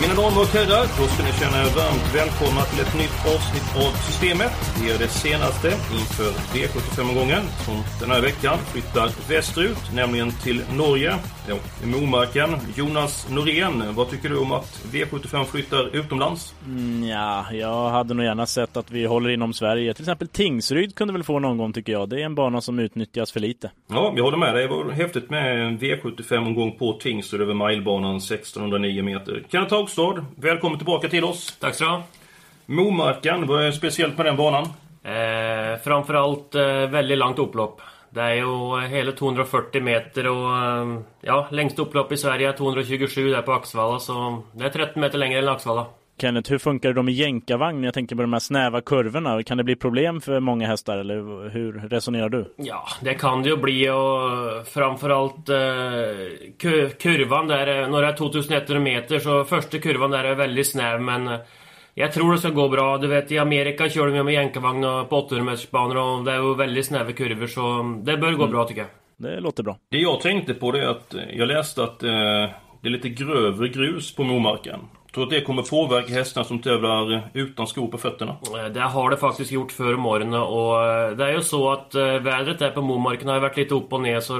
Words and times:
Mina 0.00 0.14
damer 0.14 0.40
och 0.40 0.46
herrar, 0.46 0.86
då 0.98 1.06
ska 1.06 1.22
ni 1.22 1.32
känna 1.32 1.58
er 1.60 1.70
varmt 1.76 2.14
välkomna 2.14 2.62
till 2.64 2.80
ett 2.80 2.96
nytt 2.96 3.26
avsnitt 3.34 3.76
av 3.76 3.92
Systemet. 4.06 4.52
Det 4.80 4.90
är 4.90 4.98
det 4.98 5.08
senaste 5.08 5.68
inför 5.68 6.30
V75-omgången 6.54 7.42
som 7.64 7.84
den 8.00 8.10
här 8.10 8.20
veckan 8.20 8.58
flyttar 8.72 9.10
västerut, 9.28 9.92
nämligen 9.94 10.32
till 10.32 10.62
Norge, 10.72 11.18
Momarken. 11.84 12.50
Jonas 12.76 13.28
Norén, 13.30 13.94
vad 13.94 14.10
tycker 14.10 14.28
du 14.28 14.38
om 14.38 14.52
att 14.52 14.84
V75 14.92 15.44
flyttar 15.44 15.96
utomlands? 15.96 16.54
Mm, 16.66 17.08
ja, 17.08 17.52
jag 17.52 17.90
hade 17.90 18.14
nog 18.14 18.24
gärna 18.24 18.46
sett 18.46 18.76
att 18.76 18.90
vi 18.90 19.06
håller 19.06 19.30
inom 19.30 19.52
Sverige. 19.52 19.94
Till 19.94 20.02
exempel 20.02 20.28
Tingsryd 20.28 20.94
kunde 20.94 21.12
väl 21.12 21.22
få 21.22 21.38
någon 21.38 21.58
gång 21.58 21.72
tycker 21.72 21.92
jag. 21.92 22.08
Det 22.08 22.20
är 22.20 22.24
en 22.24 22.34
bana 22.34 22.60
som 22.60 22.78
utnyttjas 22.78 23.32
för 23.32 23.40
lite. 23.40 23.70
Ja, 23.86 24.12
jag 24.16 24.24
håller 24.24 24.38
med 24.38 24.54
dig. 24.54 24.68
Det 24.68 24.74
var 24.74 24.90
häftigt 24.90 25.30
med 25.30 25.66
en 25.66 25.78
V75-omgång 25.78 26.72
på 26.78 26.92
Tingsryd 26.92 27.42
över 27.42 27.54
milebanan 27.54 28.16
1609 28.16 29.02
meter. 29.02 29.42
Kenneth 29.52 29.74
Haugstad, 29.74 30.24
välkommen 30.36 30.78
tillbaka 30.78 31.08
till 31.08 31.24
oss. 31.24 31.56
Tack 31.60 31.74
så 31.74 31.84
du 31.84 31.90
ha. 31.90 32.02
Momarken, 32.66 33.46
vad 33.46 33.64
är 33.64 33.72
speciellt 33.72 34.16
med 34.16 34.26
den 34.26 34.36
banan? 34.36 34.68
Eh, 35.02 35.80
framförallt 35.84 36.54
eh, 36.54 36.62
väldigt 36.64 37.18
långt 37.18 37.38
upplopp. 37.38 37.80
Det 38.10 38.20
är 38.20 38.34
ju 38.34 38.80
hela 38.88 39.12
240 39.12 39.82
meter 39.82 40.26
och 40.28 40.56
eh, 40.56 40.98
ja, 41.20 41.46
längst 41.50 41.78
upplopp 41.78 42.12
i 42.12 42.16
Sverige 42.16 42.48
är 42.48 42.52
227 42.52 43.30
där 43.30 43.42
på 43.42 43.52
Axvalla 43.52 43.98
så 43.98 44.42
det 44.52 44.64
är 44.64 44.68
13 44.68 45.00
meter 45.00 45.18
längre 45.18 45.38
än 45.38 45.48
Axvalla. 45.48 45.86
Kenneth, 46.20 46.50
hur 46.50 46.58
funkar 46.58 46.92
det 46.92 47.02
med 47.02 47.14
jänkarvagn? 47.14 47.84
Jag 47.84 47.94
tänker 47.94 48.16
på 48.16 48.22
de 48.22 48.32
här 48.32 48.40
snäva 48.40 48.80
kurvorna. 48.80 49.42
Kan 49.42 49.56
det 49.58 49.64
bli 49.64 49.76
problem 49.76 50.20
för 50.20 50.40
många 50.40 50.66
hästar 50.66 50.98
eller 50.98 51.48
hur 51.50 51.72
resonerar 51.88 52.28
du? 52.28 52.54
Ja, 52.56 52.84
det 53.00 53.14
kan 53.14 53.42
det 53.42 53.48
ju 53.48 53.56
bli 53.56 53.90
och 53.90 54.66
framförallt 54.66 55.48
eh, 55.48 55.54
ku- 56.58 56.88
kurvan 57.00 57.48
där, 57.48 57.82
eh, 57.82 57.88
några 57.88 58.12
2100 58.12 58.78
meter 58.80 59.18
så 59.18 59.44
första 59.44 59.78
kurvan 59.78 60.10
där 60.10 60.24
är 60.24 60.34
väldigt 60.34 60.70
snäv 60.70 61.00
men 61.00 61.30
jag 61.94 62.12
tror 62.12 62.32
det 62.32 62.38
ska 62.38 62.48
gå 62.48 62.68
bra. 62.68 62.98
Du 62.98 63.06
vet 63.06 63.32
i 63.32 63.38
Amerika 63.38 63.88
kör 63.88 64.06
de 64.06 64.14
ju 64.14 64.22
med 64.22 64.34
jänkarvagn 64.34 64.84
och 64.84 65.08
på 65.08 65.16
800 65.16 65.44
meters 65.44 65.70
banor 65.70 65.96
och 65.96 66.24
det 66.24 66.32
är 66.32 66.36
ju 66.36 66.54
väldigt 66.54 66.86
snäva 66.86 67.12
kurvor 67.12 67.46
så 67.46 67.82
det 68.02 68.16
bör 68.16 68.32
gå 68.32 68.46
bra 68.46 68.64
tycker 68.64 68.80
jag. 68.80 68.90
Det 69.16 69.40
låter 69.40 69.62
bra. 69.62 69.76
Det 69.90 69.98
jag 69.98 70.20
tänkte 70.20 70.54
på 70.54 70.72
det 70.72 70.82
är 70.82 70.86
att 70.88 71.14
eh, 71.14 71.20
jag 71.32 71.48
läste 71.48 71.84
att 71.84 72.02
eh, 72.02 72.10
det 72.82 72.88
är 72.88 72.90
lite 72.90 73.08
grövre 73.08 73.68
grus 73.68 74.14
på 74.14 74.24
Momarken. 74.24 74.80
Tror 75.14 75.24
att 75.24 75.30
det 75.30 75.40
kommer 75.40 75.62
påverka 75.62 76.12
hästarna 76.12 76.44
som 76.44 76.58
tävlar 76.58 77.30
utan 77.34 77.66
skor 77.66 77.88
på 77.88 77.98
fötterna? 77.98 78.36
Eh, 78.56 78.72
Det 78.72 78.80
har 78.80 79.10
det 79.10 79.16
faktiskt 79.16 79.52
gjort 79.52 79.72
förr 79.72 79.94
om 79.94 80.06
åren 80.06 80.34
och 80.34 80.84
eh, 80.84 81.10
det 81.10 81.24
är 81.24 81.32
ju 81.32 81.40
så 81.40 81.70
att 81.72 81.94
vädret 81.94 82.58
där 82.58 82.70
på 82.70 82.82
Momarken 82.82 83.28
har 83.28 83.40
varit 83.40 83.56
lite 83.56 83.74
upp 83.74 83.92
och 83.92 84.00
ner 84.00 84.20
så 84.20 84.34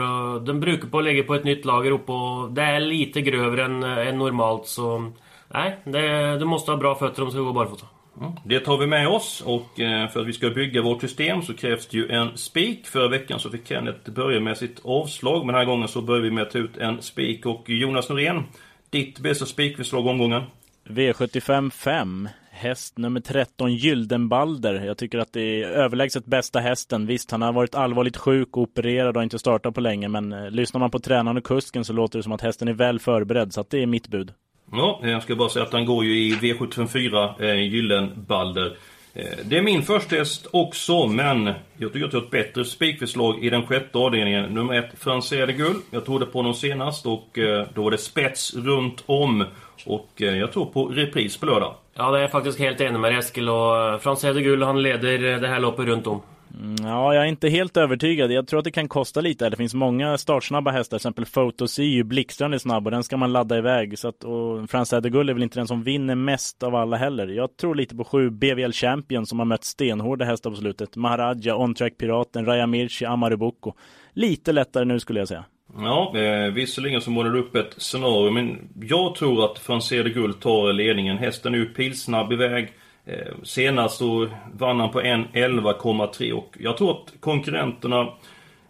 den 0.47 0.61
brukar 0.61 0.89
på 0.89 0.99
att 0.99 1.05
lägga 1.05 1.23
på 1.23 1.35
ett 1.35 1.45
nytt 1.45 1.65
lager 1.65 1.91
upp 1.91 2.11
och 2.11 2.51
det 2.53 2.63
är 2.63 2.81
lite 2.81 3.21
grövre 3.21 3.65
än, 3.65 3.83
än 3.83 4.19
normalt 4.19 4.67
så 4.67 5.13
nej, 5.55 5.79
det, 5.85 6.39
du 6.39 6.45
måste 6.45 6.71
ha 6.71 6.79
bra 6.79 6.95
fötter 6.95 7.23
om 7.23 7.29
du 7.29 7.33
ska 7.33 7.41
gå 7.41 7.53
barfota. 7.53 7.87
Mm. 8.21 8.33
Det 8.45 8.61
tar 8.61 8.79
vi 8.79 8.87
med 8.87 9.09
oss 9.09 9.43
och 9.47 9.81
eh, 9.81 10.09
för 10.09 10.21
att 10.21 10.27
vi 10.27 10.33
ska 10.33 10.51
bygga 10.51 10.83
vårt 10.83 11.01
system 11.01 11.43
så 11.43 11.55
krävs 11.55 11.87
det 11.87 11.97
ju 11.97 12.11
en 12.11 12.37
spik. 12.37 12.87
Förra 12.87 13.09
veckan 13.09 13.41
så 13.41 13.51
fick 13.51 13.69
Kenneth 13.69 14.11
börja 14.11 14.41
med 14.41 14.57
sitt 14.57 14.81
avslag 14.85 15.39
men 15.39 15.47
den 15.47 15.55
här 15.55 15.65
gången 15.65 15.89
så 15.89 16.03
börjar 16.03 16.23
vi 16.23 16.31
med 16.31 16.43
att 16.43 16.51
ta 16.51 16.59
ut 16.59 16.77
en 16.77 17.03
spik. 17.03 17.47
Och 17.47 17.71
Jonas 17.71 18.09
Norén, 18.09 18.43
ditt 18.91 19.19
bästa 19.19 19.47
spikförslag 19.47 20.07
omgången? 20.07 20.43
V75 20.85 21.71
5. 21.71 22.29
Häst 22.51 22.99
nummer 22.99 23.21
13 23.21 23.75
Gyldenbalder. 23.75 24.85
Jag 24.85 24.99
tycker 24.99 25.19
att 25.19 25.33
det 25.33 25.63
är 25.63 25.69
överlägset 25.69 26.25
bästa 26.25 26.61
hästen. 26.61 27.07
Visst, 27.07 27.31
han 27.31 27.43
har 27.43 27.53
varit 27.53 27.75
allvarligt 27.75 28.17
sjuk 28.17 28.57
och 28.57 28.63
opererad 28.63 29.17
och 29.17 29.23
inte 29.23 29.39
startat 29.39 29.75
på 29.75 29.81
länge. 29.81 30.09
Men 30.09 30.33
eh, 30.33 30.51
lyssnar 30.51 30.81
man 30.81 30.91
på 30.91 30.99
tränaren 30.99 31.37
och 31.37 31.45
kusken 31.45 31.85
så 31.85 31.93
låter 31.93 32.19
det 32.19 32.23
som 32.23 32.33
att 32.33 32.41
hästen 32.41 32.69
är 32.69 32.73
väl 32.73 32.99
förberedd. 32.99 33.53
Så 33.53 33.61
att 33.61 33.71
det 33.71 33.83
är 33.83 33.87
mitt 33.87 34.09
bud. 34.09 34.33
Ja, 34.73 35.01
eh, 35.05 35.11
jag 35.11 35.23
ska 35.23 35.37
bara 35.37 35.49
säga 35.49 35.65
att 35.65 35.73
han 35.73 35.87
går 35.87 36.05
ju 36.05 36.19
i 36.19 36.35
V754 36.35 37.43
eh, 37.43 37.55
Gyllenbalder. 37.55 38.77
Eh, 39.15 39.39
det 39.45 39.59
är 39.59 39.63
min 39.63 39.83
första 39.83 40.17
häst 40.17 40.47
också, 40.51 41.07
men 41.07 41.53
jag 41.77 41.93
tycker 41.93 42.07
att 42.07 42.13
jag 42.13 42.21
har 42.21 42.25
ett 42.25 42.31
bättre 42.31 42.65
spikförslag 42.65 43.45
i 43.45 43.51
den 43.51 43.67
sjätte 43.67 43.99
avdelningen. 43.99 44.45
Nummer 44.45 44.75
ett, 44.75 44.91
Franzé 44.99 45.47
Gull. 45.47 45.77
Jag 45.91 46.05
trodde 46.05 46.27
på 46.27 46.39
honom 46.39 46.55
senast 46.55 47.07
och 47.07 47.39
eh, 47.39 47.67
då 47.75 47.83
var 47.83 47.91
det 47.91 47.99
spets 47.99 48.55
runt 48.55 49.03
om. 49.07 49.45
Och 49.87 50.23
eh, 50.23 50.37
jag 50.37 50.53
tror 50.53 50.67
på 50.67 50.87
repris 50.87 51.37
på 51.37 51.47
lördag. 51.47 51.75
Ja, 51.95 52.11
det 52.11 52.19
är 52.19 52.23
jag 52.23 52.31
faktiskt 52.31 52.59
helt 52.59 52.81
enig 52.81 53.01
med 53.01 53.19
Eskil 53.19 53.49
och 53.49 53.77
eh, 53.77 53.99
Frans 53.99 54.23
Gull, 54.23 54.63
han 54.63 54.83
leder 54.83 55.33
eh, 55.33 55.41
det 55.41 55.49
här 55.49 55.61
loppet 55.61 55.87
runt 55.87 56.07
om. 56.07 56.23
Mm, 56.61 56.77
ja, 56.83 57.15
jag 57.15 57.25
är 57.25 57.29
inte 57.29 57.49
helt 57.49 57.77
övertygad. 57.77 58.33
Jag 58.33 58.47
tror 58.47 58.59
att 58.59 58.65
det 58.65 58.71
kan 58.71 58.89
kosta 58.89 59.21
lite. 59.21 59.51
Det 59.51 59.57
finns 59.57 59.75
många 59.75 60.19
startsnabba 60.19 60.71
hästar, 60.71 60.99
till 60.99 61.03
exempel 61.03 61.27
Photos 61.27 61.79
är 61.79 61.83
ju 61.83 62.05
blixtrande 62.05 62.59
snabb 62.59 62.87
och 62.87 62.91
den 62.91 63.05
ska 63.05 63.17
man 63.17 63.33
ladda 63.33 63.59
iväg. 63.59 63.99
Så 63.99 64.09
att, 64.09 64.25
och 64.25 64.71
Frans 64.71 64.91
Gull 64.91 65.29
är 65.29 65.35
väl 65.35 65.43
inte 65.43 65.59
den 65.59 65.67
som 65.67 65.83
vinner 65.83 66.15
mest 66.15 66.63
av 66.63 66.75
alla 66.75 66.97
heller. 66.97 67.27
Jag 67.27 67.57
tror 67.57 67.75
lite 67.75 67.97
på 67.97 68.05
sju 68.05 68.31
BVL 68.31 68.73
Champion 68.73 69.27
som 69.27 69.39
har 69.39 69.47
mött 69.47 69.65
stenhårda 69.65 70.25
hästar 70.25 70.51
på 70.51 70.57
slutet. 70.57 70.97
Maharaja, 70.97 71.57
On 71.57 71.75
Track 71.75 71.99
Piraten, 71.99 72.47
Raya 72.47 72.67
Mirchi, 72.67 73.05
Amaruboko. 73.05 73.73
Lite 74.13 74.53
lättare 74.53 74.85
nu 74.85 75.01
skulle 75.01 75.19
jag 75.19 75.29
säga. 75.29 75.45
Ja, 75.77 76.13
eh, 76.17 76.53
visserligen 76.53 77.01
så 77.01 77.11
målar 77.11 77.31
du 77.31 77.39
upp 77.39 77.55
ett 77.55 77.75
scenario, 77.77 78.31
men 78.31 78.69
jag 78.83 79.15
tror 79.15 79.45
att 79.45 79.59
Frans 79.59 79.89
de 79.89 80.03
Gull 80.03 80.35
tar 80.35 80.73
ledningen. 80.73 81.19
Hästen 81.19 81.55
är 81.55 81.59
ju 81.59 81.67
pilsnabb 81.67 82.33
iväg. 82.33 82.73
Eh, 83.11 83.33
senast 83.43 83.99
så 83.99 84.29
vann 84.53 84.81
han 84.81 84.91
på 84.91 85.01
1.11,3 85.01 86.33
och 86.33 86.57
jag 86.59 86.77
tror 86.77 86.91
att 86.91 87.21
konkurrenterna 87.21 88.09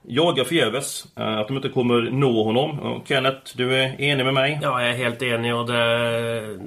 jagar 0.02 0.44
förgäves. 0.44 1.06
Eh, 1.16 1.38
att 1.38 1.48
de 1.48 1.56
inte 1.56 1.68
kommer 1.68 2.10
nå 2.10 2.44
honom. 2.44 3.02
Kenneth, 3.04 3.56
du 3.56 3.74
är 3.74 4.00
enig 4.00 4.24
med 4.24 4.34
mig? 4.34 4.58
Ja, 4.62 4.82
jag 4.82 4.90
är 4.90 4.96
helt 4.96 5.22
enig 5.22 5.54
och 5.54 5.66
det... 5.66 6.58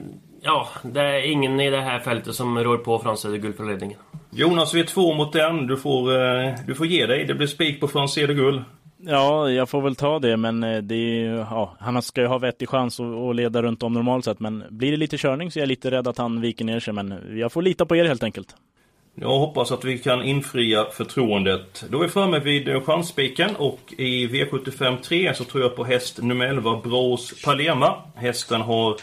Ja, 0.41 0.67
det 0.83 1.01
är 1.01 1.31
ingen 1.31 1.59
i 1.59 1.69
det 1.69 1.81
här 1.81 1.99
fältet 1.99 2.35
som 2.35 2.59
rör 2.59 2.77
på 2.77 2.99
Frans 2.99 3.25
Hedegull 3.25 3.53
för 3.53 3.63
ledningen. 3.63 3.97
Jonas, 4.29 4.73
vi 4.73 4.79
är 4.79 4.85
två 4.85 5.13
mot 5.13 5.35
en. 5.35 5.67
Du 5.67 5.77
får, 5.77 6.21
eh, 6.21 6.53
du 6.67 6.75
får 6.75 6.85
ge 6.85 7.05
dig. 7.05 7.25
Det 7.25 7.33
blir 7.33 7.47
spik 7.47 7.79
på 7.79 7.87
Franzé 7.87 8.27
de 8.27 8.33
Gull. 8.33 8.63
Ja, 9.05 9.49
jag 9.49 9.69
får 9.69 9.81
väl 9.81 9.95
ta 9.95 10.19
det, 10.19 10.37
men 10.37 10.63
eh, 10.63 10.77
det 10.81 10.95
är, 10.95 11.19
ju- 11.19 11.37
ja, 11.49 11.75
han 11.79 12.01
ska 12.01 12.21
ju 12.21 12.27
ha 12.27 12.37
vettig 12.37 12.69
chans 12.69 12.99
att, 12.99 13.05
att 13.05 13.35
leda 13.35 13.61
runt 13.61 13.83
om 13.83 13.93
normalt 13.93 14.25
sett. 14.25 14.39
Men 14.39 14.63
blir 14.69 14.91
det 14.91 14.97
lite 14.97 15.17
körning 15.17 15.51
så 15.51 15.59
är 15.59 15.61
jag 15.61 15.67
lite 15.67 15.91
rädd 15.91 16.07
att 16.07 16.17
han 16.17 16.41
viker 16.41 16.65
ner 16.65 16.79
sig. 16.79 16.93
Men 16.93 17.37
jag 17.39 17.51
får 17.51 17.61
lita 17.61 17.85
på 17.85 17.95
er 17.95 18.05
helt 18.05 18.23
enkelt. 18.23 18.55
Jag 19.15 19.39
hoppas 19.39 19.71
att 19.71 19.85
vi 19.85 19.97
kan 19.97 20.23
infria 20.23 20.85
förtroendet. 20.85 21.85
Då 21.89 21.97
är 21.99 22.01
vi 22.03 22.09
framme 22.09 22.39
vid 22.39 22.67
eh, 22.69 22.81
chansspiken 22.81 23.55
och 23.55 23.79
i 23.97 24.27
V75 24.27 24.97
3 25.01 25.33
så 25.33 25.43
tror 25.43 25.63
jag 25.63 25.75
på 25.75 25.83
häst 25.83 26.21
nummer 26.21 26.45
11, 26.45 26.81
Brås 26.83 27.43
Palema. 27.45 27.95
Hästen 28.15 28.61
har 28.61 28.95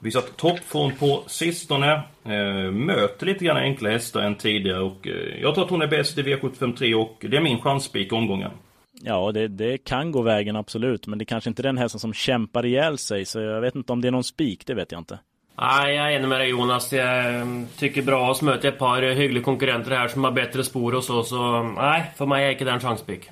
visat 0.00 0.36
toppform 0.36 0.92
på 0.98 1.22
sistone. 1.26 1.92
Eh, 2.24 2.70
möter 2.72 3.26
lite 3.26 3.44
grann 3.44 3.56
enkla 3.56 3.90
hästar 3.90 4.20
än 4.20 4.34
tidigare 4.34 4.80
och 4.80 5.08
jag 5.42 5.54
tror 5.54 5.64
att 5.64 5.70
hon 5.70 5.82
är 5.82 5.86
bäst 5.86 6.18
i 6.18 6.22
V75 6.22 6.76
3 6.76 6.94
och 6.94 7.16
det 7.30 7.36
är 7.36 7.40
min 7.40 7.58
chansspik 7.60 8.12
i 8.12 8.14
omgången. 8.14 8.50
Ja, 9.02 9.32
det, 9.32 9.48
det 9.48 9.78
kan 9.78 10.12
gå 10.12 10.22
vägen 10.22 10.56
absolut. 10.56 11.06
Men 11.06 11.18
det 11.18 11.22
är 11.22 11.26
kanske 11.26 11.50
inte 11.50 11.62
är 11.62 11.64
den 11.64 11.78
hästen 11.78 12.00
som 12.00 12.12
kämpar 12.12 12.66
ihjäl 12.66 12.98
sig. 12.98 13.24
Så 13.24 13.40
jag 13.40 13.60
vet 13.60 13.74
inte 13.74 13.92
om 13.92 14.00
det 14.00 14.08
är 14.08 14.12
någon 14.12 14.24
spik, 14.24 14.66
det 14.66 14.74
vet 14.74 14.92
jag 14.92 15.00
inte. 15.00 15.18
Nej, 15.60 15.94
jag 15.94 16.12
är 16.12 16.16
enig 16.16 16.28
med 16.28 16.40
dig 16.40 16.48
Jonas. 16.50 16.92
Jag 16.92 17.34
mm, 17.34 17.66
tycker 17.78 18.02
bra 18.02 18.30
att 18.30 18.42
möta 18.42 18.68
ett 18.68 18.78
par 18.78 19.02
hyggliga 19.02 19.44
konkurrenter 19.44 19.90
här 19.90 20.08
som 20.08 20.24
har 20.24 20.32
bättre 20.32 20.64
spår 20.64 20.94
och 20.94 21.04
så. 21.04 21.22
Så 21.22 21.62
nej, 21.62 22.12
för 22.16 22.26
mig 22.26 22.46
är 22.46 22.50
inte 22.50 22.64
det 22.64 22.70
en 22.70 22.80
chanspik. 22.80 23.30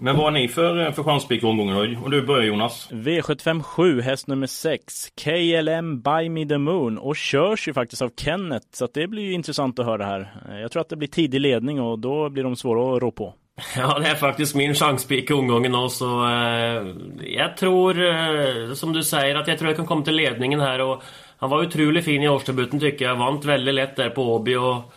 Men 0.00 0.16
vad 0.16 0.24
har 0.24 0.30
ni 0.30 0.48
för, 0.48 0.86
eh, 0.86 0.92
för 0.92 1.02
chansspik 1.02 1.42
i 1.42 1.46
omgången 1.46 1.76
då? 1.76 2.00
Och 2.04 2.10
du 2.10 2.22
börjar 2.22 2.44
Jonas. 2.44 2.88
V75 2.92 3.62
7, 3.62 4.00
häst 4.00 4.26
nummer 4.26 4.46
6. 4.46 5.10
KLM 5.24 6.02
By 6.02 6.28
Me 6.28 6.46
The 6.46 6.58
Moon. 6.58 6.98
Och 6.98 7.16
körs 7.16 7.68
ju 7.68 7.72
faktiskt 7.72 8.02
av 8.02 8.10
Kenneth. 8.16 8.66
Så 8.72 8.84
att 8.84 8.94
det 8.94 9.06
blir 9.06 9.22
ju 9.22 9.32
intressant 9.32 9.78
att 9.78 9.86
höra 9.86 10.04
här. 10.04 10.32
Eh, 10.48 10.60
Jag 10.60 10.72
tror 10.72 10.80
att 10.80 10.88
det 10.88 10.96
blir 10.96 11.08
tidig 11.08 11.40
ledning 11.40 11.80
och 11.80 11.98
då 11.98 12.28
blir 12.28 12.44
de 12.44 12.56
svåra 12.56 12.96
att 12.96 13.02
rå 13.02 13.10
på. 13.10 13.34
Ja, 13.76 13.98
det 13.98 14.08
är 14.08 14.14
faktiskt 14.14 14.54
min 14.54 14.74
chanspik 14.74 15.30
i 15.30 15.32
omgången 15.32 15.74
också. 15.74 16.04
Eh, 16.04 16.86
jag 17.34 17.56
tror, 17.56 18.06
eh, 18.06 18.74
som 18.74 18.92
du 18.92 19.02
säger, 19.02 19.34
att 19.34 19.48
jag 19.48 19.58
tror 19.58 19.70
jag 19.70 19.76
kan 19.76 19.86
komma 19.86 20.04
till 20.04 20.14
ledningen 20.14 20.60
här. 20.60 20.80
Och 20.80 21.02
han 21.38 21.50
var 21.50 21.66
otroligt 21.66 22.04
fin 22.04 22.22
i 22.22 22.28
årsdebuten 22.28 22.80
tycker 22.80 23.04
jag. 23.04 23.16
Vant 23.16 23.44
väldigt 23.44 23.74
lätt 23.74 23.96
där 23.96 24.10
på 24.10 24.34
Åby 24.34 24.54
och... 24.56 24.94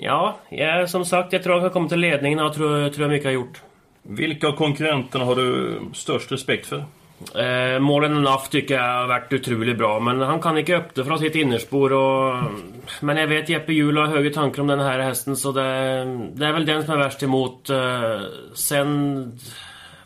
Ja, 0.00 0.36
jag, 0.48 0.90
som 0.90 1.04
sagt, 1.04 1.32
jag 1.32 1.42
tror 1.42 1.52
han 1.52 1.62
kan 1.62 1.70
komma 1.70 1.88
till 1.88 2.00
ledningen 2.00 2.38
och 2.38 2.54
tror, 2.54 2.88
tror 2.88 3.02
jag 3.04 3.10
mycket 3.10 3.24
har 3.24 3.32
gjort. 3.32 3.62
Vilka 4.02 4.48
av 4.48 4.52
konkurrenterna 4.52 5.24
har 5.24 5.36
du 5.36 5.80
störst 5.94 6.32
respekt 6.32 6.66
för? 6.66 6.84
Eh, 7.34 7.80
Målen 7.80 8.16
Enough 8.16 8.48
tycker 8.50 8.74
jag 8.74 8.82
har 8.82 9.06
varit 9.06 9.32
otroligt 9.32 9.78
bra, 9.78 10.00
men 10.00 10.20
han 10.20 10.40
kan 10.40 10.58
inte 10.58 10.76
öppna 10.76 11.04
från 11.04 11.18
sitt 11.18 11.34
innerspår. 11.34 11.92
Och, 11.92 12.42
men 13.00 13.16
jag 13.16 13.26
vet 13.26 13.48
Jeppe 13.48 13.72
Hjul 13.72 13.96
har 13.96 14.06
höga 14.06 14.30
tankar 14.30 14.62
om 14.62 14.68
den 14.68 14.80
här 14.80 14.98
hästen, 14.98 15.36
så 15.36 15.52
det, 15.52 15.62
det 16.34 16.46
är 16.46 16.52
väl 16.52 16.66
den 16.66 16.84
som 16.84 16.94
är 16.94 16.98
värst 16.98 17.22
emot. 17.22 17.70
Eh, 17.70 18.20
sen... 18.54 19.38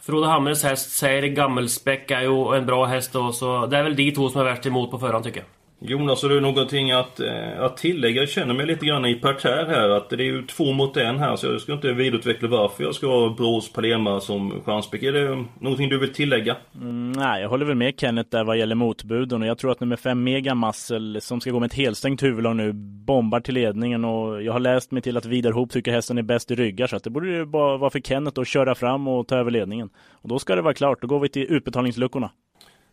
Frode 0.05 0.27
Hamres 0.27 0.65
häst 0.65 0.91
säger 0.91 1.23
Gammelspäck 1.23 2.11
är 2.11 2.21
ju 2.21 2.57
en 2.57 2.67
bra 2.67 2.85
häst 2.85 3.13
då, 3.13 3.33
så 3.33 3.67
det 3.67 3.77
är 3.77 3.83
väl 3.83 3.97
de 3.97 4.13
två 4.13 4.29
som 4.29 4.41
är 4.41 4.45
värst 4.45 4.67
emot 4.67 4.91
på 4.91 4.99
förhand 4.99 5.25
tycker 5.25 5.41
jag. 5.41 5.62
Jonas, 5.85 6.23
har 6.23 6.29
du 6.29 6.41
någonting 6.41 6.91
att, 6.91 7.21
eh, 7.21 7.61
att 7.61 7.77
tillägga? 7.77 8.21
Jag 8.21 8.29
känner 8.29 8.55
mig 8.55 8.67
lite 8.67 8.87
grann 8.87 9.07
i 9.07 9.15
parterre 9.15 9.67
här. 9.69 9.89
Att 9.89 10.11
det 10.11 10.17
är 10.17 10.25
ju 10.25 10.43
två 10.47 10.73
mot 10.73 10.97
en 10.97 11.19
här, 11.19 11.37
så 11.37 11.47
jag 11.47 11.61
ska 11.61 11.73
inte 11.73 11.93
vidareutveckla 11.93 12.49
varför 12.49 12.85
jag 12.85 12.95
ska 12.95 13.07
ha 13.07 13.29
Brås 13.29 13.73
Palema 13.73 14.21
som 14.21 14.61
chanspick. 14.65 15.03
Är 15.03 15.13
det 15.13 15.45
någonting 15.61 15.89
du 15.89 15.99
vill 15.99 16.13
tillägga? 16.13 16.57
Mm, 16.75 17.13
nej, 17.13 17.43
jag 17.43 17.49
håller 17.49 17.67
väl 17.67 17.77
med 17.77 18.01
Kenneth 18.01 18.31
där 18.31 18.45
vad 18.45 18.59
gäller 18.59 18.75
motbuden 18.75 19.43
och 19.43 19.49
jag 19.49 19.59
tror 19.59 19.73
att 19.73 19.81
nummer 19.81 19.97
fem 19.97 20.25
Mega 20.25 20.55
Muscle 20.55 21.21
som 21.21 21.41
ska 21.41 21.51
gå 21.51 21.61
med 21.61 21.67
ett 21.67 21.75
helstängt 21.75 22.23
huvudlag 22.23 22.57
nu 22.57 22.73
bombar 23.07 23.41
till 23.41 23.55
ledningen 23.55 24.05
och 24.05 24.43
jag 24.43 24.53
har 24.53 24.61
läst 24.61 24.91
mig 24.91 25.03
till 25.03 25.17
att 25.17 25.27
Vidar 25.27 25.53
Hoop 25.53 25.71
tycker 25.71 25.93
hästen 25.93 26.19
är 26.19 26.23
bäst 26.23 26.51
i 26.51 26.55
ryggar 26.55 26.87
så 26.87 26.97
att 26.97 27.05
det 27.05 27.11
borde 27.11 27.29
ju 27.29 27.45
bara 27.45 27.77
vara 27.77 27.91
för 27.91 28.01
Kenneth 28.01 28.41
att 28.41 28.49
köra 28.49 28.75
fram 28.75 29.09
och 29.09 29.29
ta 29.29 29.37
över 29.37 29.51
ledningen. 29.51 29.91
Och 30.11 30.29
då 30.29 30.39
ska 30.39 30.55
det 30.57 30.63
vara 30.63 30.75
klart, 30.75 31.01
då 31.01 31.07
går 31.07 31.21
vi 31.21 31.29
till 31.29 31.43
utbetalningsluckorna. 31.43 32.31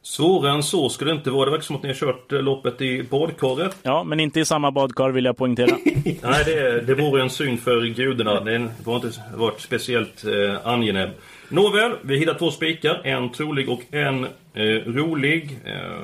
Svårare 0.01 0.51
än 0.53 0.63
så 0.63 0.89
skulle 0.89 1.11
det 1.11 1.15
inte 1.15 1.31
vara. 1.31 1.45
Det 1.45 1.51
verkar 1.51 1.63
som 1.63 1.75
att 1.75 1.83
ni 1.83 1.89
har 1.89 1.95
kört 1.95 2.31
eh, 2.31 2.41
loppet 2.41 2.81
i 2.81 3.03
badkaret. 3.03 3.77
Ja, 3.83 4.03
men 4.03 4.19
inte 4.19 4.39
i 4.39 4.45
samma 4.45 4.71
badkar 4.71 5.09
vill 5.09 5.25
jag 5.25 5.37
poängtera. 5.37 5.77
Nej, 6.21 6.43
det, 6.45 6.81
det 6.81 6.95
vore 6.95 7.21
en 7.21 7.29
syn 7.29 7.57
för 7.57 7.81
gudarna. 7.85 8.41
Det 8.41 8.69
har 8.85 8.95
inte 8.95 9.11
varit 9.35 9.61
speciellt 9.61 10.25
eh, 10.25 10.67
angenäm. 10.67 11.09
Nåväl, 11.49 11.91
vi 12.01 12.17
hittar 12.19 12.33
två 12.33 12.51
spikar. 12.51 13.01
En 13.03 13.29
trolig 13.31 13.69
och 13.69 13.81
en 13.91 14.23
eh, 14.53 14.63
rolig. 14.85 15.59
Eh, 15.65 16.01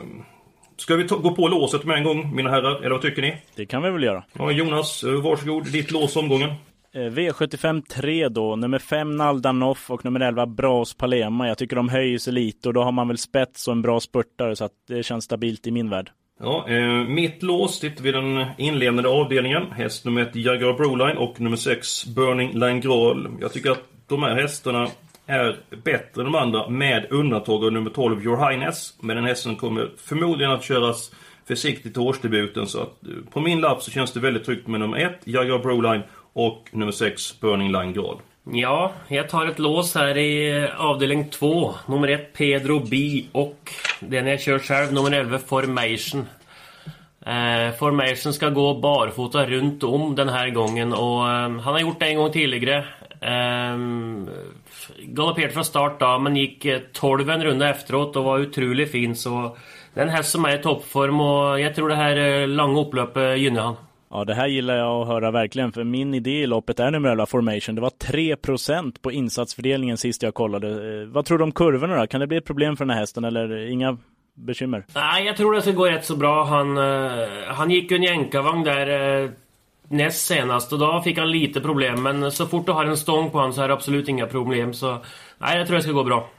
ska 0.78 0.96
vi 0.96 1.04
gå 1.04 1.36
på 1.36 1.48
låset 1.48 1.84
med 1.84 1.98
en 1.98 2.04
gång, 2.04 2.36
mina 2.36 2.50
herrar? 2.50 2.80
Eller 2.80 2.90
vad 2.90 3.02
tycker 3.02 3.22
ni? 3.22 3.38
Det 3.56 3.66
kan 3.66 3.84
vi 3.84 3.90
väl 3.92 4.04
göra. 4.04 4.24
Ja, 4.34 4.52
Jonas, 4.52 5.04
eh, 5.04 5.12
varsågod. 5.12 5.72
Ditt 5.72 5.92
lås 5.92 6.16
omgången. 6.16 6.50
Eh, 6.96 7.00
V75 7.00 7.82
3 7.90 8.30
då, 8.30 8.56
nummer 8.56 8.80
5 8.80 9.18
Naldanoff 9.18 9.92
och 9.92 10.06
nummer 10.06 10.20
11 10.20 10.46
Bras 10.46 10.94
Palema. 10.94 11.48
Jag 11.48 11.58
tycker 11.58 11.76
de 11.76 11.90
höjer 11.90 12.18
sig 12.18 12.34
lite 12.34 12.68
och 12.68 12.74
då 12.74 12.84
har 12.84 12.92
man 12.92 13.08
väl 13.08 13.18
spets 13.18 13.68
och 13.68 13.72
en 13.72 13.82
bra 13.82 14.00
spurtare 14.00 14.56
så 14.56 14.66
att 14.66 14.72
det 14.88 15.04
känns 15.04 15.26
stabilt 15.26 15.68
i 15.68 15.72
min 15.72 15.90
värld. 15.90 16.12
Ja, 16.40 16.70
eh, 16.70 17.08
mitt 17.08 17.44
lås 17.44 17.80
sitter 17.80 18.04
vid 18.04 18.14
den 18.14 18.46
inledande 18.58 19.10
avdelningen. 19.10 19.72
Häst 19.72 20.06
nummer 20.06 20.22
1 20.22 20.36
Jaguar 20.36 20.74
Broline 20.74 21.18
och 21.18 21.42
nummer 21.42 21.58
6 21.58 22.06
Burning 22.06 22.60
Line 22.60 22.82
Graal. 22.82 23.30
Jag 23.42 23.54
tycker 23.54 23.72
att 23.72 23.84
de 24.08 24.24
här 24.24 24.36
hästarna 24.36 24.88
är 25.26 25.58
bättre 25.84 26.22
än 26.22 26.26
de 26.26 26.36
andra 26.36 26.70
med 26.70 27.08
undantag 27.10 27.66
av 27.66 27.74
nummer 27.74 27.90
12 27.90 28.24
Your 28.24 28.50
Highness. 28.50 28.94
Men 29.02 29.16
den 29.16 29.26
hästen 29.26 29.56
kommer 29.56 29.90
förmodligen 29.98 30.52
att 30.52 30.64
köras 30.64 31.12
försiktigt 31.48 31.94
till 31.94 32.02
årsdebuten 32.02 32.68
så 32.68 32.82
att 32.82 33.04
eh, 33.04 33.32
på 33.32 33.40
min 33.40 33.62
lapp 33.62 33.82
så 33.82 33.92
känns 33.92 34.12
det 34.12 34.20
väldigt 34.20 34.46
tryggt 34.46 34.68
med 34.68 34.80
nummer 34.80 34.98
1 34.98 35.20
Jaguar 35.24 35.60
Broline 35.60 36.04
och 36.36 36.70
nummer 36.72 36.92
6 36.92 37.40
Burning 37.40 37.72
Line 37.72 37.94
Grad. 37.94 38.18
Ja, 38.52 38.92
jag 39.08 39.30
tar 39.30 39.46
ett 39.46 39.60
lås 39.60 39.96
här 39.96 40.18
i 40.18 40.64
eh, 40.64 40.82
avdelning 40.82 41.30
2. 41.30 41.74
Nummer 41.86 42.08
1 42.08 42.34
Pedro 42.34 42.80
B 42.80 43.24
och 43.32 43.72
den 44.00 44.28
jag 44.28 44.42
kör 44.42 44.60
själv, 44.60 44.94
nummer 44.94 45.12
11 45.12 45.40
Formation. 45.40 46.26
Eh, 47.26 47.76
Formation 47.80 48.34
ska 48.34 48.50
gå 48.50 48.80
barfota 48.80 49.46
runt 49.46 49.84
om 49.84 50.16
den 50.16 50.30
här 50.30 50.50
gången 50.50 50.94
och 50.94 51.30
eh, 51.30 51.60
han 51.60 51.60
har 51.60 51.80
gjort 51.80 52.00
det 52.00 52.06
en 52.06 52.18
gång 52.18 52.32
tidigare. 52.32 52.86
Eh, 53.22 53.78
galopperade 55.04 55.54
från 55.54 55.66
start 55.66 56.00
då, 56.00 56.20
men 56.20 56.36
gick 56.36 56.66
eh, 56.66 56.82
12 56.94 57.30
en 57.30 57.44
runda 57.44 57.70
efteråt 57.70 58.16
och 58.16 58.24
var 58.24 58.40
otroligt 58.40 58.92
fin 58.92 59.16
så 59.16 59.58
det 59.94 60.02
är 60.02 60.06
en 60.06 60.12
häst 60.12 60.32
som 60.32 60.46
är 60.46 60.60
i 60.60 60.62
toppform 60.62 61.22
och 61.22 61.60
jag 61.60 61.76
tror 61.76 61.90
det 61.90 61.96
här 61.96 62.18
eh, 62.18 62.48
långa 62.48 62.82
upploppet 62.82 63.40
gynnar 63.40 63.62
han. 63.62 63.76
Ja, 64.16 64.26
det 64.26 64.34
här 64.34 64.48
gillar 64.48 64.76
jag 64.76 65.02
att 65.02 65.08
höra 65.08 65.32
verkligen, 65.32 65.72
för 65.72 65.84
min 65.84 66.14
idé 66.14 66.42
i 66.42 66.48
loppet 66.48 66.80
är 66.80 66.94
11 66.94 67.26
formation. 67.26 67.76
Det 67.76 67.82
var 67.82 67.90
3% 67.90 69.02
på 69.02 69.12
insatsfördelningen 69.12 69.98
sist 69.98 70.24
jag 70.24 70.34
kollade. 70.34 70.70
Eh, 70.70 71.08
vad 71.08 71.26
tror 71.26 71.38
du 71.38 71.44
om 71.44 71.52
kurvorna 71.52 72.00
då? 72.00 72.08
Kan 72.08 72.20
det 72.20 72.28
bli 72.28 72.38
ett 72.38 72.46
problem 72.46 72.78
för 72.78 72.86
den 72.86 72.90
här 72.90 73.00
hästen 73.00 73.24
eller 73.24 73.68
inga 73.72 73.98
bekymmer? 74.34 74.86
Nej, 74.96 75.26
jag 75.26 75.38
tror 75.38 75.54
det 75.54 75.62
ska 75.62 75.72
gå 75.72 75.86
rätt 75.86 76.06
så 76.06 76.16
bra. 76.16 76.44
Han, 76.46 76.78
uh, 76.78 77.28
han 77.48 77.72
gick 77.72 77.92
ju 77.92 77.98
en 77.98 78.04
jänkarvagn 78.04 78.64
där 78.64 79.22
uh, 79.24 79.30
näst 79.88 80.26
senast 80.26 80.74
och 80.74 80.80
då 80.80 81.02
fick 81.02 81.18
han 81.18 81.32
lite 81.32 81.62
problem. 81.62 82.04
Men 82.04 82.32
så 82.32 82.46
fort 82.46 82.66
du 82.66 82.72
har 82.72 82.86
en 82.86 82.98
stång 82.98 83.30
på 83.30 83.38
honom 83.38 83.54
så 83.54 83.62
är 83.62 83.68
det 83.68 83.74
absolut 83.74 84.10
inga 84.10 84.28
problem. 84.28 84.74
Så 84.74 84.98
nej, 85.38 85.58
jag 85.58 85.68
tror 85.68 85.78
det 85.78 85.84
ska 85.84 85.92
gå 85.92 86.04
bra. 86.04 86.30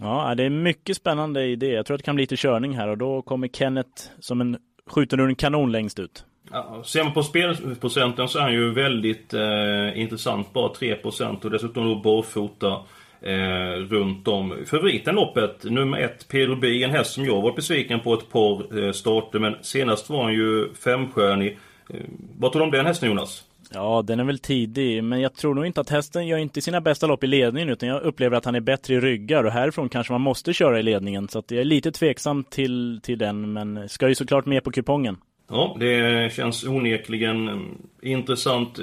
Ja, 0.00 0.34
det 0.36 0.44
är 0.44 0.50
mycket 0.50 0.96
spännande 0.96 1.44
idé. 1.44 1.72
Jag 1.72 1.86
tror 1.86 1.94
att 1.94 2.00
det 2.00 2.04
kan 2.04 2.14
bli 2.14 2.22
lite 2.22 2.36
körning 2.36 2.76
här 2.76 2.88
och 2.88 2.98
då 2.98 3.22
kommer 3.22 3.48
Kenneth 3.48 4.02
som 4.20 4.40
en 4.40 4.56
skjuter 4.90 5.20
ur 5.20 5.28
en 5.28 5.34
kanon 5.34 5.72
längst 5.72 5.98
ut. 5.98 6.24
Ja, 6.50 6.82
ser 6.84 7.04
man 7.04 7.12
på 7.12 7.22
spelprocenten 7.22 8.28
så 8.28 8.38
är 8.38 8.42
han 8.42 8.52
ju 8.52 8.72
väldigt 8.72 9.34
eh, 9.34 10.00
intressant. 10.00 10.52
Bara 10.52 10.72
3% 10.72 11.44
och 11.44 11.50
dessutom 11.50 11.86
då 11.86 11.94
barfota 11.94 12.80
eh, 13.20 13.80
runt 13.88 14.28
om. 14.28 14.56
Favoriten 14.66 15.14
loppet, 15.14 15.64
nummer 15.64 15.98
ett, 15.98 16.28
Pedro 16.28 16.56
B, 16.56 16.82
en 16.84 16.90
häst 16.90 17.12
som 17.12 17.24
jag 17.24 17.42
var 17.42 17.52
besviken 17.52 18.00
på 18.00 18.14
ett 18.14 18.30
par 18.30 18.84
eh, 18.84 18.92
starter. 18.92 19.38
Men 19.38 19.54
senast 19.62 20.10
var 20.10 20.22
han 20.22 20.32
ju 20.32 20.74
femstjärnig. 20.74 21.58
Eh, 21.90 22.00
vad 22.38 22.52
tror 22.52 22.60
du 22.60 22.64
om 22.64 22.70
den 22.70 22.86
hästen 22.86 23.08
Jonas? 23.08 23.44
Ja, 23.70 24.02
den 24.02 24.20
är 24.20 24.24
väl 24.24 24.38
tidig, 24.38 25.04
men 25.04 25.20
jag 25.20 25.34
tror 25.34 25.54
nog 25.54 25.66
inte 25.66 25.80
att 25.80 25.90
hästen 25.90 26.26
gör 26.26 26.38
inte 26.38 26.60
sina 26.60 26.80
bästa 26.80 27.06
lopp 27.06 27.24
i 27.24 27.26
ledningen, 27.26 27.68
utan 27.68 27.88
jag 27.88 28.02
upplever 28.02 28.36
att 28.36 28.44
han 28.44 28.54
är 28.54 28.60
bättre 28.60 28.94
i 28.94 29.00
ryggar 29.00 29.44
och 29.44 29.52
härifrån 29.52 29.88
kanske 29.88 30.12
man 30.12 30.20
måste 30.20 30.52
köra 30.52 30.80
i 30.80 30.82
ledningen. 30.82 31.28
Så 31.28 31.38
att 31.38 31.50
jag 31.50 31.60
är 31.60 31.64
lite 31.64 31.92
tveksam 31.92 32.44
till, 32.44 33.00
till 33.02 33.18
den, 33.18 33.52
men 33.52 33.88
ska 33.88 34.08
ju 34.08 34.14
såklart 34.14 34.46
med 34.46 34.64
på 34.64 34.70
kupongen. 34.70 35.16
Ja, 35.48 35.76
det 35.80 36.32
känns 36.32 36.64
onekligen 36.64 37.48
mm, 37.48 37.78
intressant. 38.02 38.78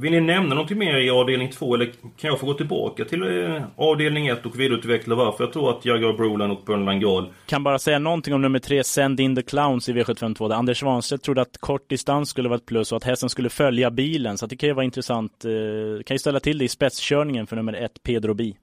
Vill 0.00 0.12
ni 0.12 0.20
nämna 0.20 0.54
något 0.54 0.70
mer 0.70 0.96
i 0.96 1.10
avdelning 1.10 1.50
2 1.50 1.74
eller 1.74 1.86
kan 1.86 2.30
jag 2.30 2.40
få 2.40 2.46
gå 2.46 2.54
tillbaka 2.54 3.04
till 3.04 3.22
eh, 3.22 3.62
avdelning 3.76 4.26
1 4.26 4.46
och 4.46 4.60
vidareutveckla 4.60 5.14
varför 5.14 5.44
jag 5.44 5.52
tror 5.52 5.70
att 5.70 5.84
Jaguar 5.84 6.12
Brolan 6.12 6.50
och 6.50 6.62
Burnland 6.66 7.00
Gal 7.00 7.32
Kan 7.46 7.62
bara 7.62 7.78
säga 7.78 7.98
någonting 7.98 8.34
om 8.34 8.42
nummer 8.42 8.58
3, 8.58 8.84
Send 8.84 9.20
In 9.20 9.36
The 9.36 9.42
Clowns 9.42 9.88
i 9.88 9.92
V752 9.92 10.48
där 10.48 10.56
Anders 10.56 10.78
Svanstedt 10.78 11.24
trodde 11.24 11.42
att 11.42 11.58
kort 11.58 11.88
distans 11.88 12.30
skulle 12.30 12.48
vara 12.48 12.56
ett 12.56 12.66
plus 12.66 12.92
och 12.92 12.96
att 12.96 13.04
hästen 13.04 13.28
skulle 13.28 13.50
följa 13.50 13.90
bilen. 13.90 14.38
Så 14.38 14.46
det 14.46 14.56
kan 14.56 14.68
ju 14.68 14.74
vara 14.74 14.84
intressant. 14.84 15.44
Eh, 15.44 16.02
kan 16.02 16.14
ju 16.14 16.18
ställa 16.18 16.40
till 16.40 16.58
det 16.58 16.64
i 16.64 16.68
spetskörningen 16.68 17.46
för 17.46 17.56
nummer 17.56 17.72
1, 17.72 18.02
Pedro 18.02 18.34
Bi. 18.34 18.56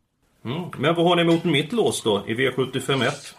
Mm. 0.45 0.61
Men 0.77 0.95
vad 0.95 1.05
har 1.05 1.15
ni 1.15 1.21
emot 1.21 1.43
mitt 1.43 1.73
lås 1.73 2.03
då 2.03 2.23
i 2.27 2.33
V751? 2.33 3.35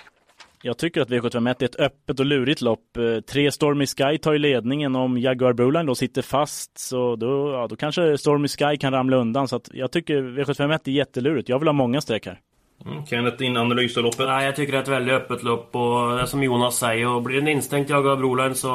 Jag 0.63 0.79
tycker 0.79 1.01
att 1.01 1.11
V751 1.11 1.57
är 1.59 1.65
ett 1.65 1.81
öppet 1.81 2.21
och 2.21 2.27
lurigt 2.27 2.61
lopp. 2.61 2.97
Eh, 2.97 3.21
tre 3.21 3.53
Stormy 3.53 3.87
Sky 3.87 4.19
tar 4.19 4.33
ju 4.33 4.39
ledningen. 4.39 4.97
Om 4.97 5.19
Jaguar 5.19 5.53
Broline 5.53 5.87
då 5.87 5.95
sitter 5.95 6.23
fast 6.23 6.79
så 6.79 7.17
då, 7.17 7.53
ja, 7.53 7.67
då 7.67 7.77
kanske 7.77 8.19
Stormy 8.19 8.49
Sky 8.49 8.77
kan 8.77 8.93
ramla 8.93 9.17
undan. 9.17 9.49
Så 9.49 9.57
att 9.57 9.71
jag 9.73 9.93
tycker 9.93 10.23
V751 10.23 10.81
är 10.85 10.91
jättelurigt. 10.91 11.49
Jag 11.49 11.59
vill 11.59 11.69
ha 11.69 11.73
många 11.73 12.01
streck 12.01 12.27
här. 12.27 12.41
Mm. 12.87 13.07
Kenneth, 13.07 13.37
din 13.37 13.57
analys 13.57 13.97
av 13.97 14.03
loppet? 14.03 14.27
Nej, 14.27 14.45
jag 14.45 14.57
tycker 14.57 14.73
det 14.73 14.79
är 14.79 14.83
ett 14.83 14.89
väldigt 14.89 15.15
öppet 15.15 15.43
lopp 15.43 15.77
och 15.77 16.17
det 16.17 16.23
är 16.23 16.27
som 16.27 16.43
Jonas 16.43 16.79
säger. 16.79 17.09
Och 17.09 17.23
blir 17.23 17.37
det 17.37 17.43
en 17.43 17.49
instängt 17.49 17.91
Jaguar 17.91 18.17
Broline 18.17 18.55
så 18.55 18.69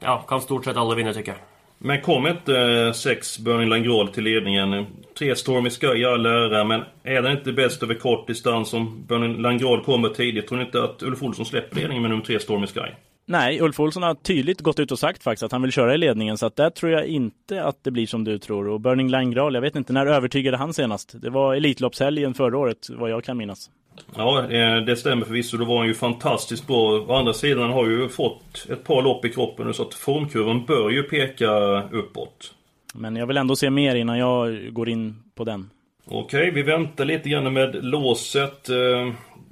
ja, 0.00 0.24
kan 0.28 0.40
stort 0.40 0.64
sett 0.64 0.76
alla 0.76 0.94
vinna 0.94 1.12
tycker 1.12 1.32
jag. 1.32 1.40
Men 1.82 2.00
kom 2.00 2.26
inte 2.26 2.56
eh, 2.56 2.92
sex 2.92 3.38
Burning 3.38 3.68
Langrol 3.68 4.08
till 4.08 4.24
ledningen? 4.24 4.86
Tre 5.18 5.36
Stormy 5.36 5.70
Sky 5.70 5.86
i 5.86 6.04
all 6.04 6.26
ära, 6.26 6.64
men 6.64 6.82
är 7.02 7.22
det 7.22 7.32
inte 7.32 7.52
bäst 7.52 7.82
över 7.82 7.94
kort 7.94 8.26
distans 8.26 8.74
om 8.74 9.04
Burning 9.06 9.42
Langrol 9.42 9.84
kommer 9.84 10.08
tidigt? 10.08 10.48
Tror 10.48 10.58
ni 10.58 10.64
inte 10.64 10.82
att 10.82 11.02
Ulf 11.02 11.22
Olsson 11.22 11.46
släpper 11.46 11.76
ledningen 11.76 12.02
med 12.02 12.10
nummer 12.10 12.24
tre 12.24 12.40
Stormy 12.40 12.66
Sky? 12.66 12.90
Nej, 13.26 13.60
Ulf 13.60 13.80
Olsson 13.80 14.02
har 14.02 14.14
tydligt 14.14 14.60
gått 14.60 14.78
ut 14.78 14.92
och 14.92 14.98
sagt 14.98 15.22
faktiskt 15.22 15.42
att 15.42 15.52
han 15.52 15.62
vill 15.62 15.72
köra 15.72 15.94
i 15.94 15.98
ledningen, 15.98 16.38
så 16.38 16.46
att 16.46 16.56
där 16.56 16.70
tror 16.70 16.92
jag 16.92 17.06
inte 17.06 17.64
att 17.64 17.84
det 17.84 17.90
blir 17.90 18.06
som 18.06 18.24
du 18.24 18.38
tror. 18.38 18.68
Och 18.68 18.80
Burning 18.80 19.08
Langrol, 19.08 19.54
jag 19.54 19.60
vet 19.60 19.76
inte, 19.76 19.92
när 19.92 20.06
övertygade 20.06 20.56
han 20.56 20.74
senast? 20.74 21.22
Det 21.22 21.30
var 21.30 21.54
Elitloppshelgen 21.54 22.34
förra 22.34 22.58
året, 22.58 22.88
vad 22.90 23.10
jag 23.10 23.24
kan 23.24 23.36
minnas. 23.36 23.70
Ja, 24.16 24.42
det 24.86 24.96
stämmer 24.96 25.24
förvisso. 25.24 25.56
Då 25.56 25.64
var 25.64 25.78
han 25.78 25.86
ju 25.86 25.94
fantastiskt 25.94 26.66
bra. 26.66 27.04
Å 27.08 27.14
andra 27.14 27.32
sidan 27.32 27.70
har 27.70 27.86
ju 27.86 28.08
fått 28.08 28.66
ett 28.70 28.84
par 28.84 29.02
lopp 29.02 29.24
i 29.24 29.28
kroppen 29.28 29.66
nu 29.66 29.72
så 29.72 29.82
att 29.82 29.94
formkurvan 29.94 30.64
bör 30.64 30.90
ju 30.90 31.02
peka 31.02 31.82
uppåt. 31.82 32.54
Men 32.94 33.16
jag 33.16 33.26
vill 33.26 33.36
ändå 33.36 33.56
se 33.56 33.70
mer 33.70 33.94
innan 33.94 34.18
jag 34.18 34.72
går 34.74 34.88
in 34.88 35.22
på 35.34 35.44
den. 35.44 35.70
Okej, 36.04 36.50
vi 36.50 36.62
väntar 36.62 37.04
lite 37.04 37.28
grann 37.28 37.52
med 37.52 37.84
låset. 37.84 38.68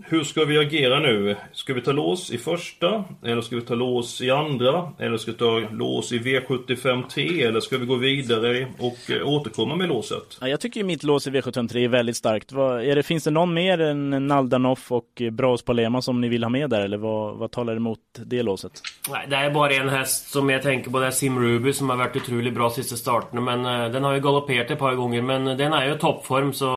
Eh, 0.09 0.19
hur 0.19 0.25
ska 0.25 0.45
vi 0.45 0.59
agera 0.59 1.01
nu? 1.01 1.37
Ska 1.53 1.75
vi 1.75 1.81
ta 1.81 1.93
lås 1.93 2.31
i 2.31 2.39
första? 2.39 3.05
Eller 3.25 3.41
ska 3.41 3.57
vi 3.57 3.63
ta 3.63 3.75
lås 3.75 4.21
i 4.21 4.31
andra? 4.31 4.93
Eller 4.99 5.17
ska 5.17 5.33
vi 5.33 5.39
ta 5.39 5.63
lås 5.73 6.13
i 6.13 6.19
V75 6.19 7.09
3? 7.09 7.43
Eller 7.43 7.61
ska 7.61 7.79
vi 7.79 7.87
gå 7.87 7.95
vidare 7.95 8.67
och 8.79 9.11
eh, 9.11 9.29
återkomma 9.29 9.77
med 9.77 9.89
låset? 9.89 10.39
Ja, 10.41 10.49
jag 10.49 10.61
tycker 10.61 10.85
mitt 10.85 11.03
lås 11.03 11.27
i 11.27 11.31
V75 11.31 11.69
3 11.69 11.85
är 11.85 11.89
väldigt 11.89 12.17
starkt. 12.17 12.53
Vad, 12.53 12.85
är 12.85 12.97
det, 12.97 13.03
finns 13.03 13.25
det 13.25 13.31
någon 13.31 13.55
mer 13.55 13.81
än 13.81 14.27
Naldanoff 14.27 14.93
och 14.93 15.23
Braus 15.33 15.63
Palema 15.63 16.03
som 16.03 16.21
ni 16.21 16.29
vill 16.29 16.45
ha 16.45 16.51
med 16.51 16.71
där? 16.71 16.81
Eller 16.81 16.99
vad, 16.99 17.37
vad 17.37 17.51
talar 17.51 17.77
emot 17.77 17.99
det 18.27 18.43
låset? 18.43 18.73
Nej, 19.11 19.27
det 19.31 19.37
är 19.37 19.51
bara 19.51 19.73
en 19.73 19.89
häst 19.89 20.31
som 20.31 20.51
jag 20.51 20.63
tänker 20.63 20.91
på. 20.91 21.01
Det 21.01 21.07
är 21.07 21.11
Sim 21.11 21.39
Ruby 21.39 21.73
som 21.73 21.91
har 21.91 21.97
varit 21.97 22.17
otroligt 22.17 22.55
bra 22.55 22.71
sista 22.71 22.97
starten. 22.97 23.45
Men 23.45 23.67
uh, 23.67 23.93
den 23.93 24.05
har 24.05 24.13
ju 24.15 24.21
galopperat 24.21 24.71
ett 24.71 24.79
par 24.79 24.95
gånger. 24.95 25.23
Men 25.23 25.45
den 25.45 25.73
är 25.73 25.87
ju 25.87 25.95
i 25.95 25.99
toppform 25.99 26.53
så... 26.53 26.77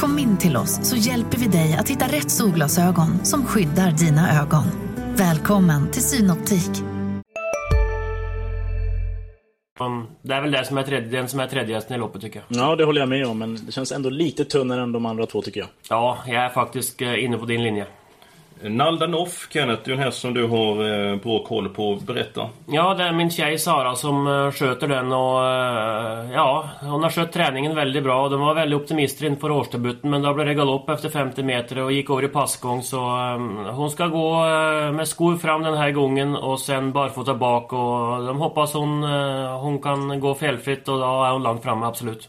Kom 0.00 0.18
in 0.18 0.38
till 0.38 0.56
oss 0.56 0.88
så 0.88 0.96
hjälper 0.96 1.38
vi 1.38 1.46
dig 1.46 1.76
att 1.80 1.88
hitta 1.88 2.04
rätt 2.04 2.30
solglasögon 2.30 3.24
som 3.24 3.46
skyddar 3.46 3.90
dina 3.90 4.42
ögon. 4.42 4.64
Välkommen 5.16 5.90
till 5.90 6.02
Synoptik. 6.02 6.70
Det 10.22 10.34
är 10.34 10.40
väl 10.40 10.50
det 10.50 10.64
som 10.64 10.78
är 10.78 10.82
tredje, 10.82 11.08
den 11.08 11.28
som 11.28 11.40
är 11.40 11.46
tredje 11.46 11.74
hästen 11.74 11.96
i 11.96 11.98
loppet 11.98 12.22
tycker 12.22 12.42
jag. 12.48 12.62
Ja, 12.62 12.76
det 12.76 12.84
håller 12.84 13.00
jag 13.00 13.08
med 13.08 13.26
om. 13.26 13.38
Men 13.38 13.66
det 13.66 13.72
känns 13.72 13.92
ändå 13.92 14.10
lite 14.10 14.44
tunnare 14.44 14.82
än 14.82 14.92
de 14.92 15.06
andra 15.06 15.26
två 15.26 15.42
tycker 15.42 15.60
jag. 15.60 15.68
Ja, 15.88 16.18
jag 16.26 16.44
är 16.44 16.48
faktiskt 16.48 17.02
eh, 17.02 17.24
inne 17.24 17.38
på 17.38 17.46
din 17.46 17.62
linje. 17.62 17.86
Naldanoff, 18.62 19.48
Kenneth, 19.50 19.82
det 19.84 19.90
är 19.90 19.92
en 19.92 20.02
häst 20.02 20.20
som 20.20 20.34
du 20.34 20.46
har 20.46 21.10
eh, 21.10 21.16
bra 21.16 21.44
koll 21.44 21.68
på. 21.68 21.98
Berätta. 22.06 22.48
Ja, 22.66 22.94
det 22.94 23.04
är 23.04 23.12
min 23.12 23.30
tjej 23.30 23.58
Sara 23.58 23.94
som 23.94 24.26
eh, 24.26 24.50
sköter 24.50 24.88
den 24.88 25.12
och 25.12 25.46
eh, 25.46 26.32
ja, 26.32 26.68
hon 26.80 27.02
har 27.02 27.10
skött 27.10 27.32
träningen 27.32 27.74
väldigt 27.74 28.02
bra. 28.02 28.28
De 28.28 28.40
var 28.40 28.54
väldigt 28.54 28.80
optimister 28.80 29.26
inför 29.26 29.50
årsdebuten 29.50 30.10
men 30.10 30.22
då 30.22 30.34
blev 30.34 30.46
det 30.46 30.54
galopp 30.54 30.90
efter 30.90 31.08
50 31.08 31.42
meter 31.42 31.78
och 31.78 31.92
gick 31.92 32.10
över 32.10 32.24
i 32.24 32.28
passgång 32.28 32.82
så 32.82 33.00
ehm, 33.00 33.56
hon 33.56 33.90
ska 33.90 34.06
gå 34.06 34.44
med 34.92 35.08
skor 35.08 35.36
fram 35.36 35.62
den 35.62 35.74
här 35.74 35.90
gången 35.90 36.36
och 36.36 36.60
sen 36.60 36.92
barfota 36.92 37.34
bak 37.34 37.72
och 37.72 38.26
de 38.26 38.40
hoppas 38.40 38.74
hon, 38.74 39.02
hon 39.62 39.82
kan 39.82 40.20
gå 40.20 40.34
felfritt 40.34 40.88
och 40.88 40.98
då 40.98 41.24
är 41.24 41.32
hon 41.32 41.42
långt 41.42 41.62
framme, 41.62 41.86
absolut. 41.86 42.28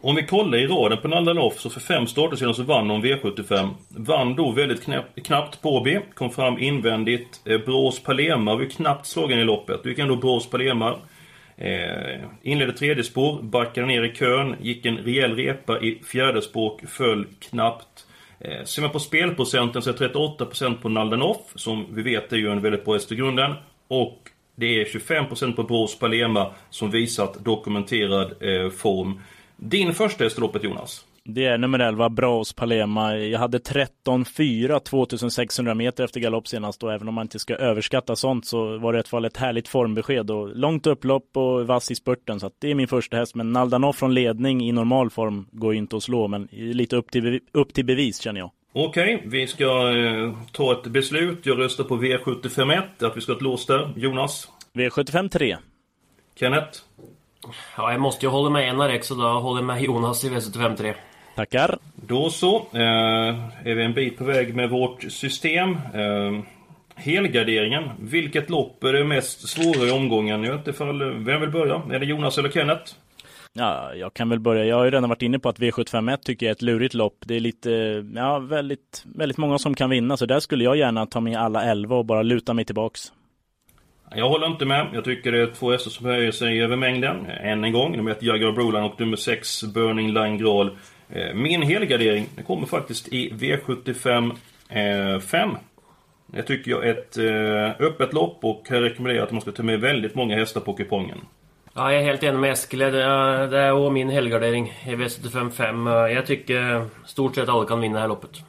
Om 0.00 0.16
vi 0.16 0.22
kollar 0.22 0.58
i 0.58 0.66
raden 0.66 0.98
på 0.98 1.08
Naldanoff 1.08 1.60
så 1.60 1.70
för 1.70 1.80
fem 1.80 2.06
starter 2.06 2.36
sedan 2.36 2.54
så 2.54 2.62
vann 2.62 2.90
hon 2.90 3.04
V75. 3.04 3.68
Vann 3.88 4.36
då 4.36 4.50
väldigt 4.50 4.84
knappt, 4.84 5.26
knappt 5.26 5.62
på 5.62 5.80
B. 5.80 6.00
Kom 6.14 6.30
fram 6.30 6.58
invändigt. 6.58 7.40
Eh, 7.44 7.58
Brås 7.58 8.02
Palema 8.02 8.54
var 8.54 8.62
ju 8.62 8.68
knappt 8.68 9.06
slagen 9.06 9.38
i 9.38 9.44
loppet. 9.44 9.82
Då 9.82 9.88
gick 9.88 9.98
ändå 9.98 10.16
Brås 10.16 10.50
Palema. 10.50 10.96
Eh, 11.56 12.20
inledde 12.42 12.72
tredje 12.72 13.04
spår, 13.04 13.42
backade 13.42 13.86
ner 13.86 14.02
i 14.02 14.14
kön, 14.14 14.56
gick 14.60 14.86
en 14.86 14.96
rejäl 14.96 15.36
repa 15.36 15.80
i 15.80 16.02
fjärde 16.04 16.42
spår, 16.42 16.80
föll 16.88 17.26
knappt. 17.38 18.06
Eh, 18.40 18.64
ser 18.64 18.82
man 18.82 18.90
på 18.90 19.00
spelprocenten 19.00 19.82
så 19.82 19.90
är 19.90 19.94
38% 19.94 20.82
på 20.82 20.88
Naldanoff, 20.88 21.52
som 21.54 21.86
vi 21.90 22.02
vet 22.02 22.32
är 22.32 22.36
ju 22.36 22.52
en 22.52 22.60
väldigt 22.60 22.84
bra 22.84 22.94
häst 22.94 23.12
i 23.12 23.16
grunden. 23.16 23.54
Och 23.88 24.18
det 24.54 24.80
är 24.80 24.84
25% 24.84 25.56
på 25.56 25.62
Brås 25.62 25.98
Palema 25.98 26.54
som 26.70 26.90
visat 26.90 27.44
dokumenterad 27.44 28.34
eh, 28.40 28.70
form. 28.70 29.20
Din 29.60 29.94
första 29.94 30.24
i 30.24 30.28
loppet 30.36 30.64
Jonas? 30.64 31.04
Det 31.24 31.44
är 31.44 31.58
nummer 31.58 31.78
11, 31.78 32.08
Braus 32.08 32.52
Palema. 32.52 33.16
Jag 33.16 33.38
hade 33.38 33.58
13-4 33.58 34.78
2600 34.80 35.74
meter 35.74 36.04
efter 36.04 36.20
galopp 36.20 36.48
senast 36.48 36.82
och 36.82 36.92
även 36.92 37.08
om 37.08 37.14
man 37.14 37.24
inte 37.24 37.38
ska 37.38 37.54
överskatta 37.54 38.16
sånt 38.16 38.46
så 38.46 38.78
var 38.78 38.92
det 38.92 38.96
i 38.96 39.00
alla 39.00 39.08
fall 39.08 39.24
ett 39.24 39.36
härligt 39.36 39.68
formbesked 39.68 40.30
och 40.30 40.56
långt 40.56 40.86
upplopp 40.86 41.36
och 41.36 41.66
vass 41.66 41.90
i 41.90 41.94
spurten 41.94 42.40
så 42.40 42.46
att 42.46 42.52
det 42.58 42.70
är 42.70 42.74
min 42.74 42.88
första 42.88 43.16
häst 43.16 43.34
men 43.34 43.52
Naldanoff 43.52 43.96
från 43.96 44.14
ledning 44.14 44.68
i 44.68 44.72
normal 44.72 45.10
form 45.10 45.46
går 45.52 45.72
ju 45.72 45.78
inte 45.78 45.96
att 45.96 46.02
slå 46.02 46.28
men 46.28 46.48
lite 46.52 46.96
upp 46.96 47.10
till, 47.10 47.40
upp 47.52 47.74
till 47.74 47.84
bevis 47.84 48.20
känner 48.20 48.40
jag. 48.40 48.50
Okej, 48.72 49.14
okay, 49.14 49.28
vi 49.28 49.46
ska 49.46 49.96
eh, 49.96 50.32
ta 50.52 50.72
ett 50.72 50.86
beslut. 50.86 51.46
Jag 51.46 51.58
röstar 51.58 51.84
på 51.84 51.96
V751, 51.96 52.82
att 53.00 53.16
vi 53.16 53.20
ska 53.20 53.32
ha 53.32 53.36
ett 53.36 53.42
lås 53.42 53.66
där. 53.66 53.92
Jonas? 53.96 54.48
V75 54.74 55.28
3. 55.28 55.56
Kenneth? 56.40 56.78
Ja, 57.76 57.92
jag 57.92 58.00
måste 58.00 58.26
ju 58.26 58.30
hålla 58.30 58.50
med 58.50 58.68
Enarex 58.68 59.06
så 59.06 59.14
då 59.14 59.28
håller 59.28 59.60
jag 59.60 59.66
med 59.66 59.82
Jonas 59.82 60.24
i 60.24 60.28
V753. 60.28 60.94
Tackar. 61.36 61.78
Då 61.94 62.30
så. 62.30 62.56
Eh, 62.56 63.68
är 63.68 63.74
vi 63.74 63.84
en 63.84 63.94
bit 63.94 64.18
på 64.18 64.24
väg 64.24 64.54
med 64.54 64.70
vårt 64.70 65.02
system. 65.02 65.70
Eh, 65.74 66.44
helgarderingen. 66.94 67.90
Vilket 68.00 68.50
lopp 68.50 68.84
är 68.84 68.92
det 68.92 69.04
mest 69.04 69.48
svåra 69.48 69.88
i 69.88 69.90
omgången? 69.90 70.44
Jag 70.44 70.50
vet 70.50 70.58
inte 70.58 70.70
ifall, 70.70 71.24
vem 71.24 71.40
vill 71.40 71.50
börja? 71.50 71.82
Är 71.90 71.98
det 71.98 72.06
Jonas 72.06 72.38
eller 72.38 72.50
Kenneth? 72.50 72.92
Ja, 73.52 73.94
jag 73.94 74.14
kan 74.14 74.28
väl 74.28 74.40
börja. 74.40 74.64
Jag 74.64 74.76
har 74.76 74.84
ju 74.84 74.90
redan 74.90 75.08
varit 75.08 75.22
inne 75.22 75.38
på 75.38 75.48
att 75.48 75.58
V751 75.58 76.16
tycker 76.16 76.46
jag 76.46 76.50
är 76.50 76.54
ett 76.54 76.62
lurigt 76.62 76.94
lopp. 76.94 77.16
Det 77.26 77.34
är 77.36 77.40
lite, 77.40 77.70
ja, 78.14 78.38
väldigt, 78.38 79.02
väldigt 79.14 79.38
många 79.38 79.58
som 79.58 79.74
kan 79.74 79.90
vinna. 79.90 80.16
Så 80.16 80.26
där 80.26 80.40
skulle 80.40 80.64
jag 80.64 80.76
gärna 80.76 81.06
ta 81.06 81.20
med 81.20 81.38
alla 81.38 81.64
11 81.64 81.96
och 81.96 82.04
bara 82.04 82.22
luta 82.22 82.54
mig 82.54 82.64
tillbaks. 82.64 83.12
Jag 84.14 84.28
håller 84.28 84.46
inte 84.46 84.64
med. 84.64 84.86
Jag 84.92 85.04
tycker 85.04 85.32
det 85.32 85.42
är 85.42 85.46
två 85.46 85.70
hästar 85.70 85.90
som 85.90 86.06
höjer 86.06 86.32
sig 86.32 86.62
över 86.62 86.76
mängden. 86.76 87.26
Än 87.26 87.64
en 87.64 87.72
gång. 87.72 87.96
Nummer 87.96 88.10
1 88.10 88.22
Jaguar 88.22 88.52
Brolan 88.52 88.84
och 88.84 89.00
nummer 89.00 89.16
6 89.16 89.64
Burning 89.64 90.12
Line 90.12 90.38
Graal. 90.38 90.76
Eh, 91.10 91.34
min 91.34 91.62
helgardering 91.62 92.26
kommer 92.46 92.66
faktiskt 92.66 93.08
i 93.08 93.30
V75 93.30 94.36
5. 95.20 95.50
Jag 96.32 96.46
tycker 96.46 96.70
jag 96.70 96.86
är 96.86 96.90
ett 96.90 97.18
eh, 97.18 97.86
öppet 97.86 98.12
lopp 98.12 98.38
och 98.40 98.66
jag 98.68 98.82
rekommenderar 98.82 99.24
att 99.24 99.32
man 99.32 99.40
ska 99.40 99.52
ta 99.52 99.62
med 99.62 99.80
väldigt 99.80 100.14
många 100.14 100.36
hästar 100.36 100.60
på 100.60 100.72
kupongen. 100.72 101.18
Ja, 101.74 101.92
jag 101.92 102.02
är 102.02 102.06
helt 102.06 102.22
enig 102.22 102.38
med 102.38 102.52
Eskil. 102.52 102.78
Det 102.78 103.04
är, 103.04 103.46
det 103.48 103.58
är 103.58 103.90
min 103.90 104.08
helgardering 104.08 104.72
i 104.86 104.94
V75 104.94 105.50
5. 105.50 105.86
Jag 105.86 106.26
tycker 106.26 106.86
stort 107.06 107.34
sett 107.34 107.48
alla 107.48 107.66
kan 107.66 107.80
vinna 107.80 107.94
det 107.94 108.00
här 108.00 108.08
loppet. 108.08 108.42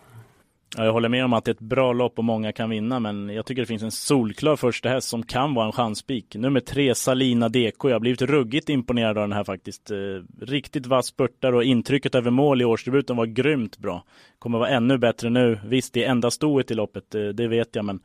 Ja, 0.77 0.85
jag 0.85 0.93
håller 0.93 1.09
med 1.09 1.25
om 1.25 1.33
att 1.33 1.45
det 1.45 1.51
är 1.51 1.53
ett 1.53 1.59
bra 1.59 1.93
lopp 1.93 2.17
och 2.17 2.23
många 2.23 2.51
kan 2.51 2.69
vinna, 2.69 2.99
men 2.99 3.29
jag 3.29 3.45
tycker 3.45 3.61
det 3.61 3.65
finns 3.65 3.83
en 3.83 3.91
solklar 3.91 4.55
första 4.55 4.89
häst 4.89 5.07
som 5.07 5.23
kan 5.23 5.53
vara 5.53 5.65
en 5.65 5.71
chanspik. 5.71 6.35
Nummer 6.35 6.59
tre, 6.59 6.95
Salina 6.95 7.49
Deko. 7.49 7.89
Jag 7.89 7.95
har 7.95 7.99
blivit 7.99 8.21
ruggigt 8.21 8.69
imponerad 8.69 9.17
av 9.17 9.23
den 9.27 9.38
här 9.38 9.43
faktiskt. 9.43 9.91
Eh, 9.91 9.97
riktigt 10.41 10.85
vass 10.85 11.05
spurtar 11.05 11.53
och 11.53 11.63
intrycket 11.63 12.15
över 12.15 12.31
mål 12.31 12.61
i 12.61 12.65
årsdebuten 12.65 13.15
var 13.15 13.25
grymt 13.25 13.77
bra. 13.77 14.03
Kommer 14.39 14.59
vara 14.59 14.69
ännu 14.69 14.97
bättre 14.97 15.29
nu. 15.29 15.59
Visst, 15.65 15.93
det 15.93 16.05
är 16.05 16.09
enda 16.09 16.31
stoet 16.31 16.71
i 16.71 16.73
loppet, 16.73 17.15
eh, 17.15 17.21
det 17.21 17.47
vet 17.47 17.75
jag, 17.75 17.85
men 17.85 17.99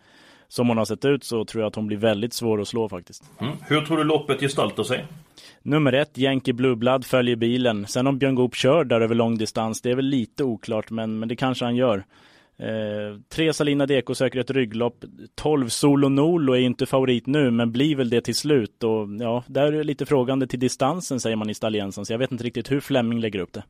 som 0.49 0.68
hon 0.68 0.78
har 0.78 0.85
sett 0.85 1.04
ut 1.04 1.25
så 1.25 1.44
tror 1.44 1.62
jag 1.62 1.68
att 1.68 1.75
hon 1.75 1.87
blir 1.87 1.97
väldigt 1.97 2.33
svår 2.33 2.61
att 2.61 2.68
slå 2.68 2.88
faktiskt. 2.88 3.30
Mm. 3.40 3.52
Hur 3.68 3.80
tror 3.80 3.97
du 3.97 4.04
loppet 4.04 4.40
gestaltar 4.40 4.83
sig? 4.83 5.04
Nummer 5.62 5.92
ett, 5.92 6.18
Yankee 6.18 6.52
Blue 6.52 6.76
Blood 6.76 7.06
följer 7.06 7.37
bilen. 7.37 7.87
Sen 7.87 8.06
om 8.06 8.18
Björn 8.18 8.35
Goop 8.35 8.54
kör 8.54 8.85
där 8.85 9.00
över 9.00 9.14
lång 9.14 9.38
distans, 9.38 9.80
det 9.80 9.90
är 9.90 9.94
väl 9.94 10.04
lite 10.04 10.44
oklart, 10.44 10.90
men, 10.90 11.18
men 11.18 11.28
det 11.28 11.37
kanske 11.37 11.64
han 11.64 11.76
gör. 11.76 12.04
Eh, 12.58 13.20
tre 13.28 13.52
Salina 13.52 13.87
Deko 13.87 14.14
söker 14.14 14.40
ett 14.40 14.50
rygglopp. 14.50 15.04
12 15.34 15.68
Solo 15.68 16.08
Nolo 16.08 16.52
är 16.52 16.61
inte 16.61 16.87
favorit 16.87 17.26
nu, 17.26 17.50
men 17.50 17.73
blir 17.73 17.96
väl 17.96 18.11
det 18.11 18.20
till 18.20 18.34
slut. 18.34 18.82
Och 18.84 19.08
ja, 19.20 19.44
där 19.46 19.66
är 19.66 19.73
det 19.73 19.84
lite 19.84 20.06
frågande 20.06 20.46
till 20.46 20.61
distansen 20.61 21.20
säger 21.20 21.37
man 21.37 21.50
i 21.50 21.54
Stalliensen, 21.54 22.06
så 22.06 22.12
jag 22.12 22.18
vet 22.18 22.32
inte 22.32 22.44
riktigt 22.44 22.70
hur 22.70 22.80
Flemming 22.80 23.20
lägger 23.20 23.38
upp 23.38 23.52
det. 23.52 23.62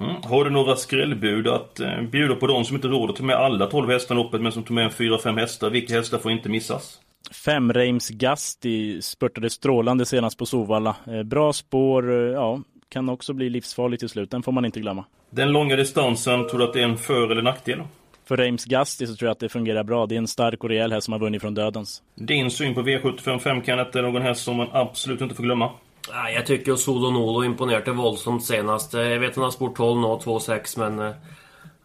Mm. 0.00 0.14
Har 0.22 0.44
du 0.44 0.50
några 0.50 0.76
skrällbud 0.76 1.48
att 1.48 1.80
eh, 1.80 2.02
bjuda 2.02 2.34
på 2.34 2.46
de 2.46 2.64
som 2.64 2.76
inte 2.76 2.88
råder 2.88 3.14
ta 3.14 3.22
med 3.22 3.36
alla 3.36 3.66
12 3.66 3.90
hästarna 3.90 4.22
loppet, 4.22 4.40
men 4.40 4.52
som 4.52 4.62
tar 4.62 4.74
med 4.74 4.90
4-5 4.90 5.38
hästar? 5.38 5.70
Vilka 5.70 5.94
hästar 5.94 6.18
får 6.18 6.32
inte 6.32 6.48
missas? 6.48 7.00
Fem 7.44 7.72
Reims 7.72 8.08
Gasti 8.08 9.02
spurtade 9.02 9.50
strålande 9.50 10.06
senast 10.06 10.38
på 10.38 10.46
Sovalla. 10.46 10.96
Eh, 11.06 11.22
bra 11.22 11.52
spår, 11.52 12.12
eh, 12.12 12.32
ja, 12.32 12.60
kan 12.88 13.08
också 13.08 13.32
bli 13.32 13.50
livsfarligt 13.50 14.00
till 14.00 14.08
slut. 14.08 14.30
Den 14.30 14.42
får 14.42 14.52
man 14.52 14.64
inte 14.64 14.80
glömma. 14.80 15.04
Den 15.30 15.52
långa 15.52 15.76
distansen, 15.76 16.48
tror 16.48 16.58
du 16.58 16.64
att 16.64 16.72
det 16.72 16.80
är 16.80 16.84
en 16.84 16.96
för 16.96 17.30
eller 17.30 17.42
nackdel? 17.42 17.82
För 18.28 18.36
Reims 18.36 18.64
Gasti 18.64 19.06
så 19.06 19.16
tror 19.16 19.26
jag 19.26 19.32
att 19.32 19.40
det 19.40 19.48
fungerar 19.48 19.84
bra. 19.84 20.06
Det 20.06 20.14
är 20.14 20.18
en 20.18 20.28
stark 20.28 20.64
och 20.64 20.70
rejäl 20.70 20.92
häst 20.92 21.04
som 21.04 21.12
har 21.12 21.18
vunnit 21.18 21.42
från 21.42 21.54
dödens. 21.54 22.02
Din 22.14 22.50
syn 22.50 22.74
på 22.74 22.82
V75 22.82 23.64
Kenneth, 23.64 23.98
är 23.98 24.02
någon 24.02 24.22
häst 24.22 24.44
som 24.44 24.56
man 24.56 24.68
absolut 24.72 25.20
inte 25.20 25.34
får 25.34 25.42
glömma? 25.42 25.70
Nej, 26.12 26.34
jag 26.34 26.46
tycker 26.46 26.70
ju 26.72 26.76
Solo 26.76 27.10
Nolo 27.10 27.44
imponerade 27.44 27.92
våldsamt 27.92 28.44
senast. 28.44 28.92
Jag 28.92 29.18
vet 29.18 29.30
att 29.30 29.36
han 29.36 29.44
har 29.44 29.50
sport 29.50 29.76
12 29.76 30.00
nu, 30.00 30.06
2,6 30.06 30.78
men... 30.78 30.96
Nej, 30.96 31.14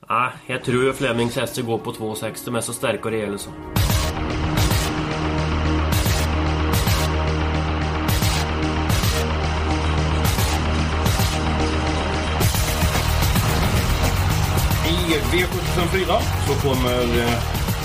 eh, 0.09 0.29
jag 0.47 0.63
tror 0.63 0.83
ju 0.83 0.93
Flemings 0.93 1.35
hästar 1.35 1.61
går 1.61 1.77
på 1.77 1.91
2,6. 1.91 2.45
De 2.45 2.55
är 2.55 2.61
så 2.61 2.73
starka 2.73 3.03
och 3.03 3.11
rejäla 3.11 3.37
så. 3.37 3.49
2004 15.75 16.19
så 16.47 16.67
kommer 16.67 17.01
eh, 17.01 17.33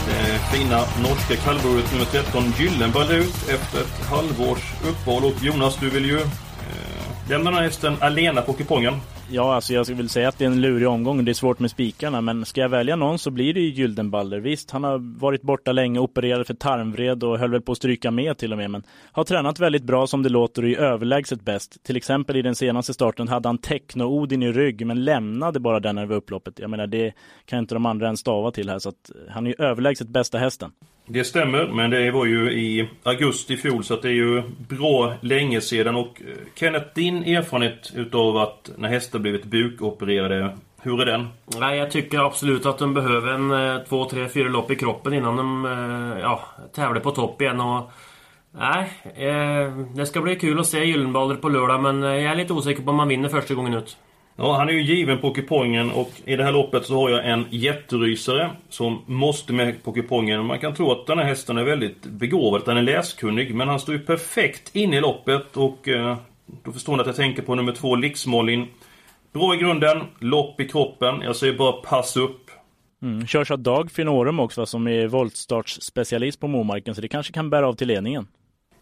det 0.07 0.38
fina 0.52 0.85
norska 1.02 1.37
kallblodet 1.37 1.93
nummer 1.93 2.05
13 2.05 2.52
Gyllenball 2.59 3.11
ut 3.11 3.49
efter 3.49 3.81
ett 3.81 4.07
halvårs 4.11 4.73
uppehåll. 4.88 5.25
Och 5.25 5.45
Jonas, 5.45 5.76
du 5.81 5.90
vill 5.90 6.05
ju 6.05 6.19
eh, 6.19 7.28
lämna 7.28 7.50
den 7.50 7.59
här 7.59 7.64
hästen 7.64 7.97
alena 8.00 8.43
på 8.43 8.52
kupongen. 8.52 9.00
Ja, 9.30 9.54
alltså 9.54 9.73
jag 9.75 9.85
vill 9.85 10.09
säga 10.09 10.28
att 10.28 10.38
det 10.38 10.45
är 10.45 10.49
en 10.49 10.61
lurig 10.61 10.88
omgång 10.88 11.18
och 11.18 11.25
det 11.25 11.33
är 11.33 11.35
svårt 11.35 11.59
med 11.59 11.71
spikarna. 11.71 12.21
Men 12.21 12.45
ska 12.45 12.61
jag 12.61 12.68
välja 12.68 12.97
någon 12.97 13.18
så 13.18 13.30
blir 13.30 13.54
det 13.54 13.61
ju 13.61 13.68
Gyldenballer. 13.71 14.40
Visst, 14.40 14.71
han 14.71 14.85
har 14.85 15.18
varit 15.21 15.42
borta 15.42 15.73
länge, 15.73 15.99
opererad 15.99 16.47
för 16.47 16.54
tarmvred 16.54 17.25
och 17.25 17.38
höll 17.38 17.50
väl 17.50 17.61
på 17.61 17.73
att 17.73 17.78
stryka 17.78 18.11
med 18.11 18.38
till 18.38 18.52
och 18.52 18.59
med. 18.59 18.71
Men 18.71 18.83
har 19.12 19.25
tränat 19.25 19.61
väldigt 19.61 19.83
bra 19.83 20.06
som 20.06 20.23
det 20.23 20.28
låter 20.28 20.62
och 20.62 20.68
är 20.68 20.78
överlägset 20.78 21.40
bäst. 21.40 21.85
Till 21.85 21.97
exempel 21.97 22.37
i 22.37 22.42
den 22.42 22.54
senaste 22.54 22.95
starten 22.95 23.28
hade 23.28 23.49
han 23.49 23.59
Techno-Odin 23.59 24.45
i 24.45 24.52
rygg 24.52 24.87
men 24.87 25.04
lämnade 25.04 25.61
bara 25.61 25.80
den 25.80 25.99
över 25.99 26.16
upploppet. 26.16 26.59
Jag 26.59 26.71
menar, 26.71 26.87
det 26.87 27.12
kan 27.45 27.59
inte 27.59 27.75
de 27.75 27.87
andra 27.87 28.06
ens 28.06 28.21
stava 28.21 28.50
till 28.50 28.71
här. 28.71 28.78
Så 28.78 28.88
att 28.88 29.11
han 29.28 29.47
är 29.47 29.50
ju 29.50 29.64
överlägset 29.64 30.09
bästa 30.09 30.38
hästen. 30.38 30.73
Det 31.09 31.25
stämmer, 31.25 31.67
men 31.67 31.91
det 31.91 32.11
var 32.11 32.27
ju 32.27 32.53
i 32.53 32.89
augusti 33.03 33.55
i 33.55 33.57
fjol 33.57 33.85
så 33.85 33.95
att 33.95 34.03
det 34.03 34.09
är 34.09 34.13
ju 34.13 34.43
bra 34.69 35.15
länge 35.21 35.61
sedan. 35.61 35.97
Och 35.97 36.23
eh, 36.29 36.37
Kenneth, 36.55 36.87
din 36.95 37.23
erfarenhet 37.23 37.93
utav 37.95 38.37
att 38.37 38.71
när 38.77 38.89
hästar 38.89 39.19
blivit 39.19 39.45
bukopererade, 39.45 40.57
hur 40.83 41.01
är 41.01 41.07
den? 41.07 41.29
Nej, 41.61 41.79
jag 41.79 41.91
tycker 41.91 42.27
absolut 42.27 42.67
att 42.67 42.79
de 42.79 42.95
behöver 42.95 43.33
en 43.33 43.51
eh, 43.51 43.83
två, 43.89 44.05
tre, 44.05 44.29
fyra 44.29 44.49
lopp 44.49 44.71
i 44.71 44.77
kroppen 44.77 45.13
innan 45.13 45.37
de 45.37 45.65
eh, 45.65 46.21
ja, 46.21 46.41
tävlar 46.75 47.01
på 47.01 47.11
topp 47.11 47.43
igen. 47.43 47.61
Och, 47.61 47.91
nej, 48.51 48.91
det 49.95 50.07
ska 50.07 50.21
bli 50.21 50.37
kul 50.37 50.61
att 50.61 50.67
se 50.67 50.85
Gyllenballer 50.85 51.35
på 51.35 51.49
lördag 51.49 51.83
men 51.83 52.03
jag 52.03 52.33
är 52.33 52.37
lite 52.37 52.53
osäker 52.53 52.83
på 52.83 52.91
om 52.91 52.97
man 52.97 53.09
vinner 53.09 53.29
första 53.29 53.55
gången 53.55 53.75
ut. 53.75 53.97
Ja, 54.38 54.57
han 54.57 54.69
är 54.69 54.73
ju 54.73 54.83
given 54.83 55.19
på 55.19 55.31
kupongen 55.31 55.90
och 55.90 56.11
i 56.25 56.37
det 56.37 56.45
här 56.45 56.52
loppet 56.52 56.87
så 56.87 56.95
har 56.95 57.11
jag 57.11 57.31
en 57.31 57.45
jätterysare 57.50 58.50
som 58.69 59.02
måste 59.07 59.52
med 59.52 59.83
på 59.83 59.93
kupongen. 59.93 60.47
Man 60.47 60.59
kan 60.59 60.75
tro 60.75 60.93
att 60.93 61.07
den 61.07 61.19
här 61.19 61.25
hästen 61.25 61.59
är 61.59 61.64
väldigt 61.64 62.07
begåvad, 62.07 62.61
att 62.61 62.66
han 62.66 62.76
är 62.76 62.83
läskunnig, 62.83 63.55
men 63.55 63.69
han 63.69 63.81
står 63.81 63.95
ju 63.95 64.00
perfekt 64.00 64.76
in 64.76 64.95
i 64.95 65.00
loppet 65.00 65.57
och 65.57 65.88
eh, 65.88 66.16
då 66.64 66.73
förstår 66.73 66.97
ni 66.97 67.00
att 67.00 67.07
jag 67.07 67.16
tänker 67.16 67.43
på 67.43 67.55
nummer 67.55 67.73
två, 67.73 67.97
Lixmolin. 67.97 68.66
Bra 69.33 69.55
i 69.55 69.59
grunden, 69.59 70.02
lopp 70.19 70.61
i 70.61 70.69
kroppen. 70.69 71.21
Jag 71.23 71.37
säger 71.37 71.59
bara 71.59 71.73
pass 71.73 72.16
upp. 72.16 72.50
Mm. 73.02 73.26
Körs 73.26 73.50
av 73.50 73.59
Dag 73.59 73.90
Finorum 73.90 74.40
också 74.40 74.66
som 74.66 74.88
är 74.88 75.07
voltstartsspecialist 75.07 76.40
på 76.40 76.49
Momarken 76.49 76.95
så 76.95 77.00
det 77.00 77.09
kanske 77.09 77.33
kan 77.33 77.50
bära 77.50 77.69
av 77.69 77.75
till 77.75 77.88
ledningen. 77.88 78.26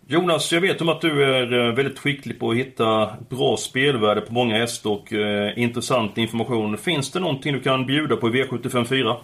Jonas, 0.06 0.52
jag 0.52 0.60
vet 0.60 0.80
om 0.80 0.88
att 0.88 1.00
du 1.00 1.24
är 1.24 1.52
eh, 1.52 1.74
väldigt 1.74 1.98
skicklig 1.98 2.40
på 2.40 2.50
att 2.50 2.56
hitta 2.56 3.16
bra 3.30 3.56
spelvärde 3.56 4.20
på 4.20 4.32
många 4.32 4.58
hästar 4.58 4.90
och 4.90 5.12
eh, 5.12 5.58
intressant 5.58 6.18
information. 6.18 6.78
Finns 6.78 7.10
det 7.10 7.20
någonting 7.20 7.52
du 7.52 7.60
kan 7.60 7.86
bjuda 7.86 8.16
på 8.16 8.28
i 8.28 8.32
V754? 8.32 9.16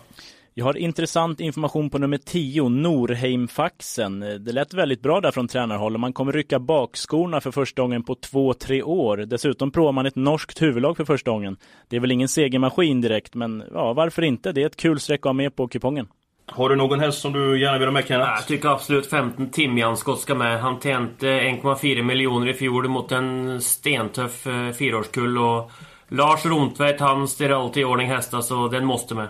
Jag 0.54 0.64
har 0.64 0.76
intressant 0.76 1.40
information 1.40 1.90
på 1.90 1.99
nummer 1.99 2.18
10, 2.18 2.68
Norheimfaxen. 2.68 4.20
Det 4.20 4.52
lät 4.52 4.75
väldigt 4.75 5.02
bra 5.02 5.20
där 5.20 5.30
från 5.30 5.49
tränarhåll 5.49 5.99
man 5.99 6.12
kommer 6.12 6.32
rycka 6.32 6.58
bakskorna 6.58 7.40
för 7.40 7.50
första 7.50 7.82
gången 7.82 8.02
på 8.02 8.14
två, 8.14 8.54
tre 8.54 8.82
år. 8.82 9.16
Dessutom 9.16 9.70
provar 9.70 9.92
man 9.92 10.06
ett 10.06 10.16
norskt 10.16 10.62
huvudlag 10.62 10.96
för 10.96 11.04
första 11.04 11.30
gången. 11.30 11.56
Det 11.88 11.96
är 11.96 12.00
väl 12.00 12.12
ingen 12.12 12.28
segermaskin 12.28 13.00
direkt, 13.00 13.34
men 13.34 13.62
ja, 13.75 13.92
varför 13.92 14.22
inte? 14.22 14.52
Det 14.52 14.62
är 14.62 14.66
ett 14.66 14.76
kul 14.76 15.00
streck 15.00 15.20
att 15.20 15.25
ha 15.25 15.32
med 15.32 15.56
på 15.56 15.68
kupongen. 15.68 16.08
Har 16.52 16.69
du 16.69 16.76
någon 16.76 17.00
häst 17.00 17.21
som 17.21 17.33
du 17.33 17.61
gärna 17.61 17.78
vill 17.78 17.88
ha 17.88 17.92
med 17.92 18.07
Kenneth? 18.07 18.30
Jag 18.30 18.47
tycker 18.47 18.69
absolut 18.69 19.11
15 19.11 19.50
Timjanskott 19.50 20.21
ska 20.21 20.35
med. 20.35 20.61
Han 20.61 20.80
tjänade 20.80 21.40
1,4 21.40 22.02
miljoner 22.02 22.49
i 22.49 22.54
fjol 22.54 22.88
mot 22.88 23.12
en 23.12 23.61
stentuff 23.61 24.47
eh, 24.47 24.73
fyraårskull. 24.73 25.38
Och 25.38 25.71
Lars 26.09 26.47
Romtveit 26.47 27.00
han 27.00 27.28
ställer 27.28 27.54
alltid 27.54 27.80
i 27.80 27.85
ordning 27.85 28.09
hästar 28.09 28.40
så 28.40 28.69
den 28.69 28.85
måste 28.85 29.14
med. 29.14 29.28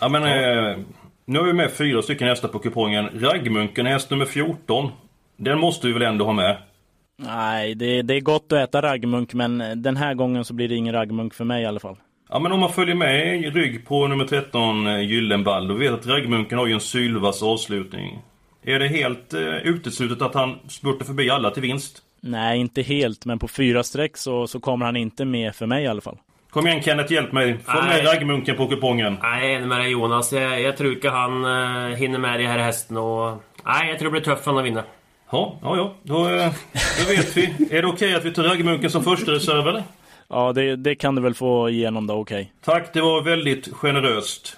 Ja 0.00 0.08
men 0.08 0.22
eh, 0.22 0.78
nu 1.24 1.38
har 1.38 1.46
vi 1.46 1.52
med 1.52 1.72
fyra 1.72 2.02
stycken 2.02 2.28
hästar 2.28 2.48
på 2.48 2.58
kupongen. 2.58 3.08
Raggmunken 3.14 3.86
är 3.86 3.90
häst 3.90 4.10
nummer 4.10 4.24
14. 4.24 4.90
Den 5.36 5.58
måste 5.58 5.86
vi 5.86 5.92
väl 5.92 6.02
ändå 6.02 6.24
ha 6.24 6.32
med? 6.32 6.56
Nej, 7.22 7.74
det, 7.74 8.02
det 8.02 8.14
är 8.14 8.20
gott 8.20 8.52
att 8.52 8.58
äta 8.58 8.82
raggmunk 8.82 9.34
men 9.34 9.82
den 9.82 9.96
här 9.96 10.14
gången 10.14 10.44
så 10.44 10.54
blir 10.54 10.68
det 10.68 10.74
ingen 10.74 10.94
raggmunk 10.94 11.34
för 11.34 11.44
mig 11.44 11.62
i 11.62 11.66
alla 11.66 11.80
fall. 11.80 11.96
Ja 12.30 12.38
men 12.38 12.52
om 12.52 12.60
man 12.60 12.72
följer 12.72 12.94
med 12.94 13.40
i 13.40 13.50
rygg 13.50 13.86
på 13.86 14.06
nummer 14.06 14.24
13 14.24 14.86
eh, 14.86 15.00
Gyllenball, 15.00 15.68
då 15.68 15.74
vet 15.74 15.92
att 15.92 16.06
raggmunken 16.06 16.58
har 16.58 16.66
ju 16.66 16.72
en 16.72 16.80
sylvass 16.80 17.42
avslutning. 17.42 18.18
Är 18.62 18.78
det 18.78 18.88
helt 18.88 19.34
eh, 19.34 19.56
uteslutet 19.56 20.22
att 20.22 20.34
han 20.34 20.58
spurtar 20.68 21.04
förbi 21.04 21.30
alla 21.30 21.50
till 21.50 21.62
vinst? 21.62 22.02
Nej, 22.20 22.60
inte 22.60 22.82
helt, 22.82 23.24
men 23.24 23.38
på 23.38 23.48
fyra 23.48 23.82
streck 23.82 24.16
så, 24.16 24.46
så 24.46 24.60
kommer 24.60 24.86
han 24.86 24.96
inte 24.96 25.24
med 25.24 25.54
för 25.54 25.66
mig 25.66 25.84
i 25.84 25.86
alla 25.86 26.00
fall. 26.00 26.16
Kom 26.50 26.66
igen 26.66 26.82
Kenneth, 26.82 27.12
hjälp 27.12 27.32
mig. 27.32 27.58
Få 27.64 27.82
med 27.82 28.06
raggmunken 28.06 28.56
på 28.56 28.66
kupongen. 28.66 29.16
Nej, 29.22 29.42
jag 29.42 29.52
är 29.52 29.56
enig 29.56 29.68
med 29.68 29.78
dig 29.78 29.90
Jonas. 29.90 30.32
Jag, 30.32 30.62
jag 30.62 30.76
tror 30.76 30.92
inte 30.92 31.08
han 31.10 31.44
uh, 31.44 31.96
hinner 31.96 32.18
med 32.18 32.40
det 32.40 32.46
här 32.46 32.58
hästen 32.58 32.96
och... 32.96 33.42
Nej, 33.64 33.88
jag 33.88 33.98
tror 33.98 34.10
det 34.10 34.20
blir 34.20 34.20
tufft 34.20 34.44
för 34.44 34.50
honom 34.50 34.64
att 34.64 34.70
vinna. 34.70 34.82
Ja, 35.30 35.58
ja, 35.62 35.76
ja. 35.76 35.94
Då, 36.02 36.28
eh, 36.28 36.52
då 36.98 37.08
vet 37.08 37.36
vi. 37.36 37.42
är 37.70 37.82
det 37.82 37.88
okej 37.88 37.88
okay 37.88 38.14
att 38.14 38.24
vi 38.24 38.32
tar 38.32 38.42
raggmunken 38.42 38.90
som 38.90 39.04
första 39.04 39.32
reserv 39.32 39.68
eller? 39.68 39.82
Ja, 40.30 40.52
det, 40.52 40.76
det, 40.76 40.94
kan 40.94 41.14
du 41.14 41.22
väl 41.22 41.34
få 41.34 41.70
igenom 41.70 42.06
då, 42.06 42.14
okej. 42.14 42.40
Okay. 42.40 42.74
Tack, 42.74 42.92
det 42.92 43.00
var 43.00 43.22
väldigt 43.22 43.72
generöst. 43.72 44.56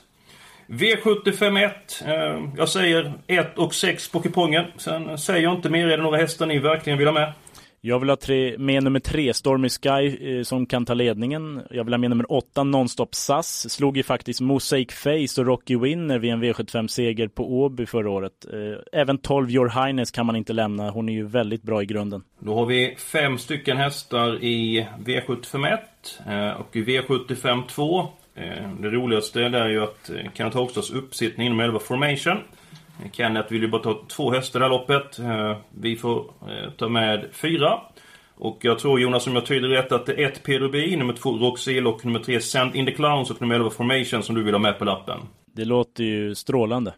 V751. 0.66 1.70
Eh, 2.06 2.44
jag 2.56 2.68
säger 2.68 3.12
1 3.26 3.58
och 3.58 3.74
6 3.74 4.08
på 4.08 4.20
kupongen. 4.20 4.64
Sen 4.76 5.18
säger 5.18 5.42
jag 5.42 5.54
inte 5.54 5.70
mer. 5.70 5.86
Är 5.86 5.96
det 5.96 6.02
några 6.02 6.16
hästar 6.16 6.46
ni 6.46 6.58
verkligen 6.58 6.98
vill 6.98 7.08
ha 7.08 7.14
med? 7.14 7.32
Jag 7.82 7.98
vill 7.98 8.08
ha 8.08 8.16
tre, 8.16 8.58
med 8.58 8.84
nummer 8.84 9.00
tre, 9.00 9.34
Stormy 9.34 9.68
Sky, 9.68 10.36
eh, 10.36 10.42
som 10.42 10.66
kan 10.66 10.84
ta 10.84 10.94
ledningen. 10.94 11.62
Jag 11.70 11.84
vill 11.84 11.92
ha 11.92 11.98
med 11.98 12.10
nummer 12.10 12.32
åtta, 12.32 12.64
Nonstop 12.64 13.14
SAS. 13.14 13.72
Slog 13.72 13.96
ju 13.96 14.02
faktiskt 14.02 14.40
Mosaic 14.40 14.92
Face 14.92 15.40
och 15.40 15.46
Rocky 15.46 15.76
Winner 15.76 16.18
vid 16.18 16.32
en 16.32 16.44
V75-seger 16.44 17.28
på 17.28 17.60
Åby 17.60 17.86
förra 17.86 18.10
året. 18.10 18.32
Eh, 18.52 19.00
även 19.00 19.18
12 19.18 19.50
Your 19.50 19.84
Highness 19.84 20.10
kan 20.10 20.26
man 20.26 20.36
inte 20.36 20.52
lämna. 20.52 20.90
Hon 20.90 21.08
är 21.08 21.12
ju 21.12 21.26
väldigt 21.26 21.62
bra 21.62 21.82
i 21.82 21.86
grunden. 21.86 22.22
Då 22.38 22.54
har 22.54 22.66
vi 22.66 22.94
fem 22.98 23.38
stycken 23.38 23.76
hästar 23.76 24.44
i 24.44 24.86
V751 25.04 25.78
eh, 26.26 26.60
och 26.60 26.76
i 26.76 26.82
V75 26.82 27.66
2. 27.68 28.00
Eh, 28.34 28.70
det 28.80 28.90
roligaste 28.90 29.42
är 29.42 29.68
ju 29.68 29.82
att 29.82 30.10
eh, 30.10 30.16
Kenneth 30.34 30.56
Hogstads 30.56 30.90
uppsittning 30.90 31.46
inom 31.46 31.60
11 31.60 31.78
Formation. 31.78 32.38
Kenneth 33.12 33.52
vill 33.52 33.62
ju 33.62 33.68
bara 33.68 33.82
ta 33.82 34.02
två 34.08 34.32
hästar 34.32 34.58
i 34.58 34.60
det 34.60 34.64
här 34.64 34.72
loppet. 34.72 35.18
Eh, 35.18 35.56
vi 35.80 35.96
får 35.96 36.18
eh, 36.18 36.70
ta 36.76 36.88
med 36.88 37.26
fyra. 37.32 37.80
Och 38.34 38.58
jag 38.60 38.78
tror 38.78 39.00
Jonas, 39.00 39.26
om 39.26 39.34
jag 39.34 39.46
tyder 39.46 39.68
rätt, 39.68 39.92
att 39.92 40.06
det 40.06 40.22
är 40.22 40.28
ett 40.28 40.42
Pedro 40.42 40.96
nummer 40.96 41.12
två 41.12 41.30
Roxil 41.30 41.86
och 41.86 42.04
nummer 42.04 42.18
tre 42.18 42.40
Sent 42.40 42.74
in 42.74 42.86
the 42.86 42.92
Clowns 42.92 43.30
och 43.30 43.40
nummer 43.40 43.54
11 43.54 43.70
Formation 43.70 44.22
som 44.22 44.34
du 44.34 44.42
vill 44.42 44.54
ha 44.54 44.58
med 44.58 44.78
på 44.78 44.84
lappen. 44.84 45.18
Det 45.54 45.64
låter 45.64 46.04
ju 46.04 46.34
strålande. 46.34 46.94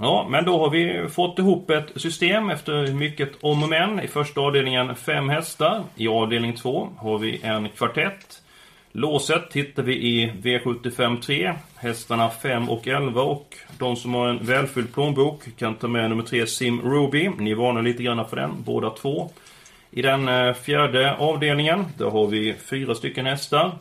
Ja, 0.00 0.26
men 0.30 0.44
då 0.44 0.58
har 0.58 0.70
vi 0.70 1.08
fått 1.08 1.38
ihop 1.38 1.70
ett 1.70 1.92
system 1.96 2.50
efter 2.50 2.92
mycket 2.92 3.30
om 3.40 3.62
och 3.62 3.68
men. 3.68 4.00
I 4.00 4.06
första 4.06 4.40
avdelningen 4.40 4.96
fem 4.96 5.28
hästar. 5.28 5.82
I 5.96 6.08
avdelning 6.08 6.54
två 6.54 6.88
har 6.98 7.18
vi 7.18 7.40
en 7.42 7.68
kvartett. 7.68 8.42
Låset 8.96 9.52
hittar 9.52 9.82
vi 9.82 9.94
i 9.94 10.32
V75 10.42 11.20
3. 11.20 11.54
Hästarna 11.76 12.30
5 12.30 12.70
och 12.70 12.88
11 12.88 13.22
och 13.22 13.56
de 13.78 13.96
som 13.96 14.14
har 14.14 14.28
en 14.28 14.46
välfylld 14.46 14.94
plånbok 14.94 15.56
kan 15.56 15.74
ta 15.74 15.88
med 15.88 16.10
nummer 16.10 16.22
3 16.22 16.46
Sim 16.46 16.80
Ruby. 16.82 17.28
Ni 17.28 17.54
varnar 17.54 17.82
lite 17.82 18.02
grann 18.02 18.28
för 18.28 18.36
den, 18.36 18.62
båda 18.62 18.90
två. 18.90 19.30
I 19.90 20.02
den 20.02 20.28
eh, 20.28 20.54
fjärde 20.54 21.16
avdelningen, 21.16 21.84
där 21.98 22.10
har 22.10 22.26
vi 22.26 22.54
fyra 22.54 22.94
stycken 22.94 23.26
hästar. 23.26 23.78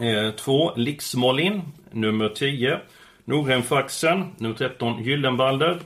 Eh, 0.00 0.34
två 0.34 0.72
Lixmollin, 0.76 1.62
nummer 1.90 2.28
10. 2.28 2.80
Norheimfaxen, 3.24 4.24
nummer 4.38 4.54
13 4.54 5.02
Gyllenbalder. 5.04 5.80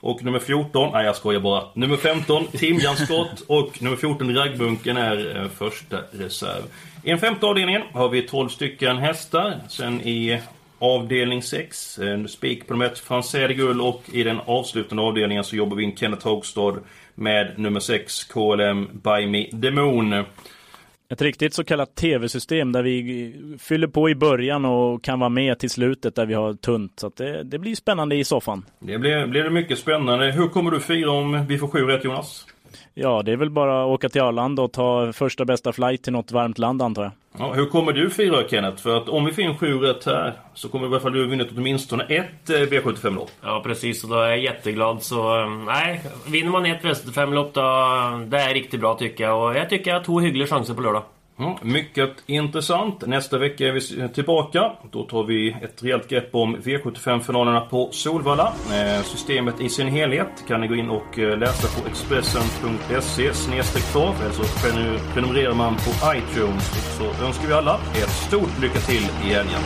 Och 0.00 0.24
nummer 0.24 0.38
14, 0.38 0.92
nej 0.92 1.06
jag 1.06 1.16
skojar 1.16 1.40
bara. 1.40 1.64
Nummer 1.74 1.96
15 1.96 2.46
Timjanskott 2.46 3.40
och 3.46 3.82
nummer 3.82 3.96
14 3.96 4.34
Raggbunken 4.34 4.96
är 4.96 5.36
eh, 5.36 5.48
första 5.48 5.98
reserv. 6.10 6.62
I 7.02 7.10
den 7.10 7.18
femte 7.18 7.46
avdelningen 7.46 7.82
har 7.92 8.08
vi 8.08 8.22
12 8.22 8.48
stycken 8.48 8.98
hästar. 8.98 9.60
Sen 9.68 10.00
i 10.00 10.40
avdelning 10.78 11.42
6, 11.42 11.98
en 11.98 12.28
spik 12.28 12.66
på 12.66 12.72
nummer 12.72 12.86
1, 12.86 13.02
Français 13.08 13.48
de 13.48 13.54
Gull 13.54 13.80
och 13.80 14.02
i 14.12 14.22
den 14.22 14.40
avslutande 14.46 15.02
avdelningen 15.02 15.44
så 15.44 15.56
jobbar 15.56 15.76
vi 15.76 15.84
in 15.84 15.96
Kenneth 15.96 16.26
Hagstad 16.26 16.74
med 17.14 17.58
nummer 17.58 17.80
6, 17.80 18.24
KLM 18.24 18.88
By 18.92 19.26
Me 19.26 19.48
Demon. 19.52 20.24
Ett 21.12 21.22
riktigt 21.22 21.54
så 21.54 21.64
kallat 21.64 21.94
tv-system 21.94 22.72
där 22.72 22.82
vi 22.82 23.34
fyller 23.58 23.86
på 23.86 24.10
i 24.10 24.14
början 24.14 24.64
och 24.64 25.04
kan 25.04 25.20
vara 25.20 25.30
med 25.30 25.58
till 25.58 25.70
slutet 25.70 26.14
där 26.14 26.26
vi 26.26 26.34
har 26.34 26.54
tunt. 26.54 27.00
Så 27.00 27.12
det, 27.16 27.42
det, 27.42 27.58
blir 27.58 27.74
spännande 27.74 28.16
i 28.16 28.24
soffan. 28.24 28.64
Det 28.78 28.98
blir, 28.98 29.26
blir 29.26 29.44
det 29.44 29.50
mycket 29.50 29.78
spännande. 29.78 30.32
Hur 30.32 30.48
kommer 30.48 30.70
du 30.70 30.80
fira 30.80 31.10
om 31.10 31.46
vi 31.46 31.58
får 31.58 31.68
sju 31.68 31.78
rätt 31.78 32.04
Jonas? 32.04 32.46
Ja, 32.94 33.22
det 33.22 33.32
är 33.32 33.36
väl 33.36 33.50
bara 33.50 33.82
att 33.82 33.88
åka 33.88 34.08
till 34.08 34.20
Arlanda 34.20 34.62
och 34.62 34.72
ta 34.72 35.12
första 35.12 35.44
bästa 35.44 35.72
flight 35.72 36.02
till 36.02 36.12
något 36.12 36.32
varmt 36.32 36.58
land 36.58 36.82
antar 36.82 37.02
jag. 37.02 37.12
Ja, 37.38 37.52
hur 37.52 37.66
kommer 37.66 37.92
du 37.92 38.10
fira 38.10 38.48
Kenneth? 38.48 38.82
För 38.82 38.96
att 38.96 39.08
om 39.08 39.24
vi 39.24 39.32
finner 39.32 39.54
sju 39.54 39.78
rätt 39.78 40.04
här 40.06 40.32
så 40.54 40.68
kommer 40.68 40.86
i 40.86 40.88
alla 40.88 41.00
fall 41.00 41.12
du 41.12 41.22
ha 41.22 41.28
vunnit 41.30 41.48
åtminstone 41.56 42.04
ett 42.04 42.50
eh, 42.50 42.54
V75-lopp. 42.54 43.30
Ja 43.42 43.62
precis, 43.64 44.04
och 44.04 44.10
då 44.10 44.16
är 44.16 44.28
jag 44.28 44.38
jätteglad. 44.38 45.02
Så 45.02 45.40
eh, 45.40 45.50
nej, 45.66 46.00
vinner 46.26 46.50
man 46.50 46.66
ett 46.66 46.82
V75-lopp 46.82 47.54
då, 47.54 47.60
det 48.26 48.40
är 48.40 48.54
riktigt 48.54 48.80
bra 48.80 48.94
tycker 48.94 49.24
jag. 49.24 49.42
Och 49.44 49.56
jag 49.56 49.70
tycker 49.70 49.90
jag 49.90 49.98
har 49.98 50.04
två 50.04 50.20
hyggliga 50.20 50.46
chanser 50.46 50.74
på 50.74 50.80
lördag. 50.80 51.02
Mm, 51.40 51.54
mycket 51.62 52.10
intressant. 52.26 53.06
Nästa 53.06 53.38
vecka 53.38 53.68
är 53.68 53.72
vi 53.72 54.08
tillbaka. 54.08 54.72
Då 54.90 55.02
tar 55.02 55.24
vi 55.24 55.56
ett 55.62 55.82
rejält 55.82 56.08
grepp 56.08 56.34
om 56.34 56.56
V75-finalerna 56.56 57.60
på 57.60 57.88
Solvalla. 57.92 58.52
Eh, 58.72 59.02
systemet 59.02 59.60
i 59.60 59.68
sin 59.68 59.88
helhet 59.88 60.44
kan 60.48 60.60
ni 60.60 60.66
gå 60.66 60.74
in 60.74 60.90
och 60.90 61.18
eh, 61.18 61.38
läsa 61.38 61.80
på 61.80 61.88
Expressen.se 61.88 63.32
trav 63.92 64.14
eller 64.22 64.32
så 64.32 64.42
prenumererar 65.14 65.54
man 65.54 65.74
på 65.74 65.90
iTunes. 66.16 66.70
Och 66.70 67.16
så 67.16 67.24
önskar 67.24 67.48
vi 67.48 67.54
alla 67.54 67.74
ett 67.74 68.10
stort 68.10 68.60
lycka 68.60 68.78
till 68.78 69.02
i 69.24 69.34
helgen. 69.34 69.60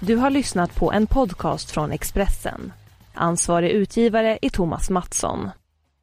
Du 0.00 0.16
har 0.16 0.30
lyssnat 0.30 0.74
på 0.74 0.92
en 0.92 1.06
podcast 1.06 1.70
från 1.70 1.92
Expressen. 1.92 2.72
Ansvarig 3.14 3.70
utgivare 3.70 4.38
är 4.42 4.48
Thomas 4.50 4.90
Mattsson. 4.90 5.50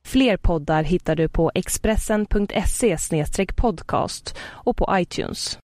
Fler 0.05 0.37
poddar 0.37 0.83
hittar 0.83 1.15
du 1.15 1.29
på 1.29 1.51
expressen.se 1.55 2.97
podcast 3.55 4.35
och 4.41 4.77
på 4.77 4.89
iTunes. 4.91 5.59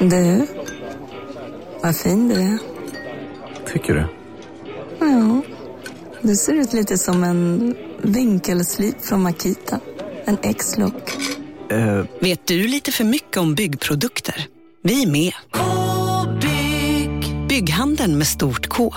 Du, 0.00 0.46
vad 1.82 1.96
fin 1.96 2.28
du 2.28 2.34
är. 2.34 2.58
Tycker 3.66 3.94
du? 3.94 4.06
Ja, 4.98 5.42
du 6.22 6.36
ser 6.36 6.54
ut 6.54 6.72
lite 6.72 6.98
som 6.98 7.24
en 7.24 7.74
vinkelslip 8.02 9.00
från 9.00 9.22
Makita. 9.22 9.80
En 10.24 10.38
X-look. 10.42 11.16
Uh. 11.72 12.04
Vet 12.20 12.46
du 12.46 12.68
lite 12.68 12.92
för 12.92 13.04
mycket 13.04 13.36
om 13.36 13.54
byggprodukter? 13.54 14.48
Vi 14.82 15.02
är 15.02 15.06
med. 15.06 15.32
-bygg. 15.52 17.48
Bygghandeln 17.48 18.18
med 18.18 18.26
stort 18.26 18.66
K. 18.68 18.94